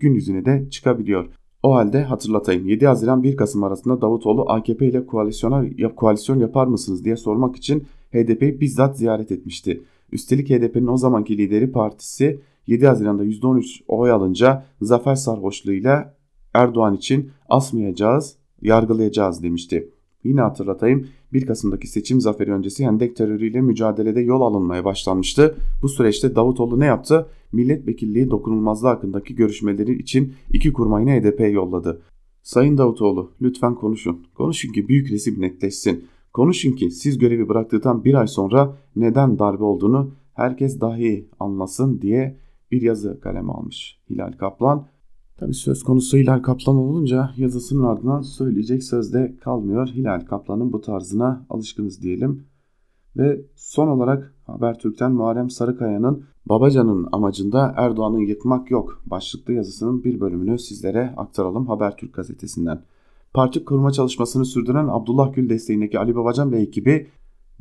[0.00, 1.26] gün yüzüne, de çıkabiliyor.
[1.62, 5.64] O halde hatırlatayım 7 Haziran 1 Kasım arasında Davutoğlu AKP ile koalisyona,
[5.96, 9.82] koalisyon yapar mısınız diye sormak için HDP'yi bizzat ziyaret etmişti.
[10.12, 16.18] Üstelik HDP'nin o zamanki lideri partisi 7 Haziran'da %13 oy alınca zafer sarhoşluğuyla
[16.54, 19.90] Erdoğan için asmayacağız, yargılayacağız demişti.
[20.24, 25.56] Yine hatırlatayım 1 Kasım'daki seçim zaferi öncesi Hendek terörüyle mücadelede yol alınmaya başlanmıştı.
[25.82, 27.26] Bu süreçte Davutoğlu ne yaptı?
[27.52, 32.02] Milletvekilliği dokunulmazlığı hakkındaki görüşmeleri için iki kurmayını HDP'ye yolladı.
[32.42, 34.26] Sayın Davutoğlu lütfen konuşun.
[34.34, 36.04] Konuşun ki büyük resim netleşsin.
[36.38, 42.36] Konuşun ki siz görevi bıraktıktan bir ay sonra neden darbe olduğunu herkes dahi anlasın diye
[42.70, 44.86] bir yazı kaleme almış Hilal Kaplan.
[45.36, 49.88] Tabi söz konusu Hilal Kaplan olunca yazısının ardından söyleyecek söz de kalmıyor.
[49.88, 52.46] Hilal Kaplan'ın bu tarzına alışkınız diyelim.
[53.16, 60.58] Ve son olarak Habertürk'ten Muharrem Sarıkaya'nın Babacan'ın amacında Erdoğan'ı yıkmak yok başlıklı yazısının bir bölümünü
[60.58, 62.82] sizlere aktaralım Habertürk gazetesinden.
[63.34, 67.06] Parti kurma çalışmasını sürdüren Abdullah Gül desteğindeki Ali Babacan ve ekibi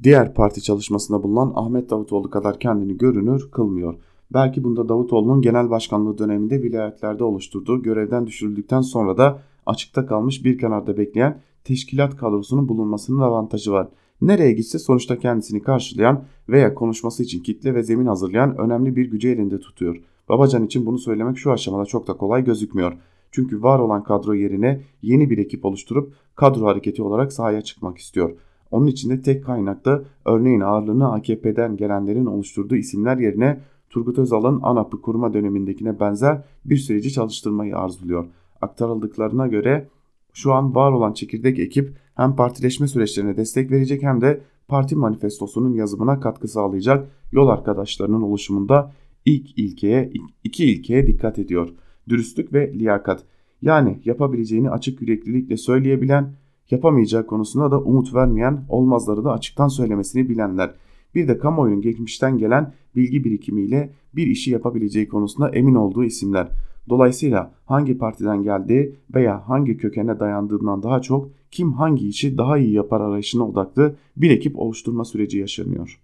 [0.03, 3.95] diğer parti çalışmasında bulunan Ahmet Davutoğlu kadar kendini görünür kılmıyor.
[4.33, 10.57] Belki bunda Davutoğlu'nun genel başkanlığı döneminde vilayetlerde oluşturduğu görevden düşürüldükten sonra da açıkta kalmış bir
[10.57, 13.87] kenarda bekleyen teşkilat kadrosunun bulunmasının avantajı var.
[14.21, 19.29] Nereye gitse sonuçta kendisini karşılayan veya konuşması için kitle ve zemin hazırlayan önemli bir gücü
[19.29, 20.01] elinde tutuyor.
[20.29, 22.97] Babacan için bunu söylemek şu aşamada çok da kolay gözükmüyor.
[23.31, 28.31] Çünkü var olan kadro yerine yeni bir ekip oluşturup kadro hareketi olarak sahaya çıkmak istiyor.
[28.71, 33.59] Onun için de tek kaynakta örneğin ağırlığını AKP'den gelenlerin oluşturduğu isimler yerine
[33.89, 38.25] Turgut Özal'ın ANAP'ı kurma dönemindekine benzer bir süreci çalıştırmayı arzuluyor.
[38.61, 39.87] Aktarıldıklarına göre
[40.33, 45.73] şu an var olan çekirdek ekip hem partileşme süreçlerine destek verecek hem de parti manifestosunun
[45.73, 48.91] yazımına katkı sağlayacak yol arkadaşlarının oluşumunda
[49.25, 50.11] ilk ilkeye,
[50.43, 51.69] iki ilkeye dikkat ediyor.
[52.09, 53.23] Dürüstlük ve liyakat.
[53.61, 56.33] Yani yapabileceğini açık yüreklilikle söyleyebilen,
[56.71, 60.73] yapamayacağı konusunda da umut vermeyen, olmazları da açıktan söylemesini bilenler.
[61.15, 66.47] Bir de kamuoyunun geçmişten gelen bilgi birikimiyle bir işi yapabileceği konusunda emin olduğu isimler.
[66.89, 72.73] Dolayısıyla hangi partiden geldiği veya hangi kökene dayandığından daha çok kim hangi işi daha iyi
[72.73, 76.01] yapar arayışına odaklı bir ekip oluşturma süreci yaşanıyor.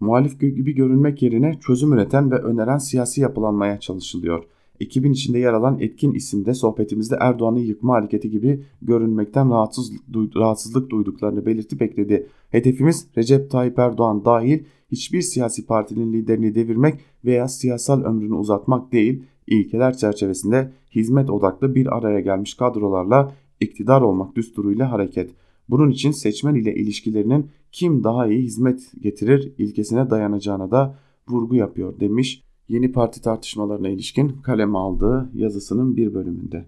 [0.00, 4.44] Muhalif gibi görünmek yerine çözüm üreten ve öneren siyasi yapılanmaya çalışılıyor.
[4.80, 9.92] Ekibin içinde yer alan etkin isimde sohbetimizde Erdoğan'ı yıkma hareketi gibi görünmekten rahatsız,
[10.36, 12.28] rahatsızlık duyduklarını belirtip ekledi.
[12.50, 19.22] Hedefimiz Recep Tayyip Erdoğan dahil hiçbir siyasi partinin liderini devirmek veya siyasal ömrünü uzatmak değil,
[19.46, 25.30] ilkeler çerçevesinde hizmet odaklı bir araya gelmiş kadrolarla iktidar olmak düsturuyla hareket.
[25.68, 30.98] Bunun için seçmen ile ilişkilerinin kim daha iyi hizmet getirir ilkesine dayanacağına da
[31.28, 36.66] vurgu yapıyor demiş yeni parti tartışmalarına ilişkin kaleme aldığı yazısının bir bölümünde.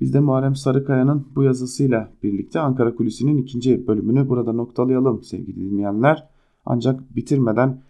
[0.00, 6.28] Biz de Muharrem Sarıkaya'nın bu yazısıyla birlikte Ankara Kulisi'nin ikinci bölümünü burada noktalayalım sevgili dinleyenler.
[6.66, 7.82] Ancak bitirmeden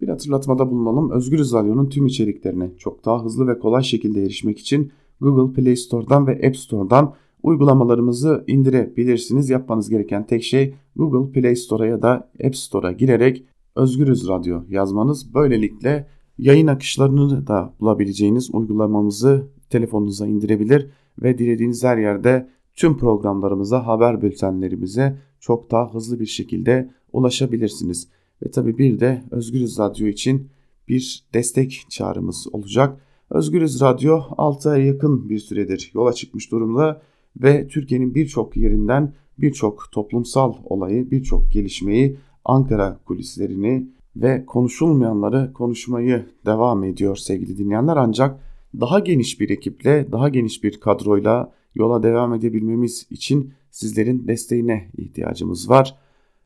[0.00, 1.10] bir hatırlatmada bulunalım.
[1.10, 6.26] Özgür Radyo'nun tüm içeriklerine çok daha hızlı ve kolay şekilde erişmek için Google Play Store'dan
[6.26, 9.50] ve App Store'dan uygulamalarımızı indirebilirsiniz.
[9.50, 13.44] Yapmanız gereken tek şey Google Play Store'a ya da App Store'a girerek
[13.76, 15.34] Özgürüz Radyo yazmanız.
[15.34, 16.06] Böylelikle
[16.38, 20.90] yayın akışlarını da bulabileceğiniz uygulamamızı telefonunuza indirebilir
[21.22, 28.08] ve dilediğiniz her yerde tüm programlarımıza, haber bültenlerimize çok daha hızlı bir şekilde ulaşabilirsiniz.
[28.42, 30.48] Ve tabi bir de Özgürüz Radyo için
[30.88, 33.00] bir destek çağrımız olacak.
[33.30, 37.02] Özgürüz Radyo 6 aya yakın bir süredir yola çıkmış durumda
[37.36, 43.88] ve Türkiye'nin birçok yerinden birçok toplumsal olayı, birçok gelişmeyi, Ankara kulislerini
[44.22, 47.96] ve konuşulmayanları konuşmayı devam ediyor sevgili dinleyenler.
[47.96, 48.40] Ancak
[48.80, 55.70] daha geniş bir ekiple, daha geniş bir kadroyla yola devam edebilmemiz için sizlerin desteğine ihtiyacımız
[55.70, 55.96] var.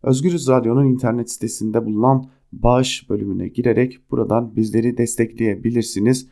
[0.03, 6.29] Özgürüz Radyo'nun internet sitesinde bulunan bağış bölümüne girerek buradan bizleri destekleyebilirsiniz.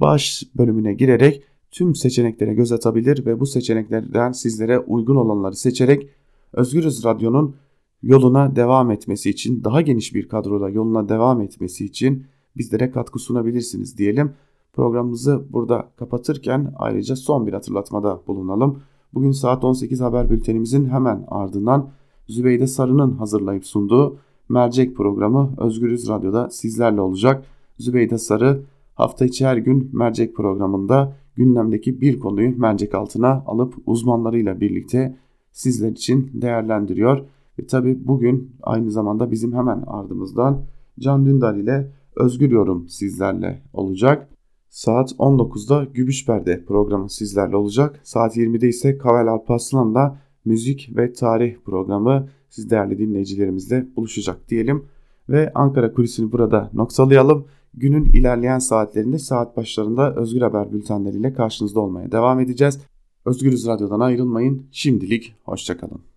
[0.00, 6.08] Bağış bölümüne girerek tüm seçeneklere göz atabilir ve bu seçeneklerden sizlere uygun olanları seçerek
[6.52, 7.56] Özgürüz Radyo'nun
[8.02, 12.26] yoluna devam etmesi için daha geniş bir kadroda yoluna devam etmesi için
[12.56, 14.32] bizlere katkı sunabilirsiniz diyelim.
[14.72, 18.82] Programımızı burada kapatırken ayrıca son bir hatırlatmada bulunalım.
[19.14, 21.88] Bugün saat 18 haber bültenimizin hemen ardından
[22.28, 24.16] Zübeyde Sarı'nın hazırlayıp sunduğu
[24.48, 27.44] Mercek programı Özgürüz Radyo'da sizlerle olacak.
[27.78, 28.62] Zübeyde Sarı
[28.94, 35.16] hafta içi her gün Mercek programında gündemdeki bir konuyu mercek altına alıp uzmanlarıyla birlikte
[35.52, 37.24] sizler için değerlendiriyor.
[37.58, 40.64] Ve tabi bugün aynı zamanda bizim hemen ardımızdan
[40.98, 44.28] Can Dündar ile Özgür Yorum sizlerle olacak.
[44.68, 48.00] Saat 19'da Gümüş Perde programı sizlerle olacak.
[48.02, 54.84] Saat 20'de ise Kavel Alparslan'la müzik ve tarih programı siz değerli dinleyicilerimizle buluşacak diyelim.
[55.28, 57.44] Ve Ankara kulisini burada noktalayalım.
[57.74, 62.80] Günün ilerleyen saatlerinde saat başlarında Özgür Haber bültenleriyle karşınızda olmaya devam edeceğiz.
[63.24, 64.66] Özgürüz Radyo'dan ayrılmayın.
[64.70, 66.13] Şimdilik hoşçakalın.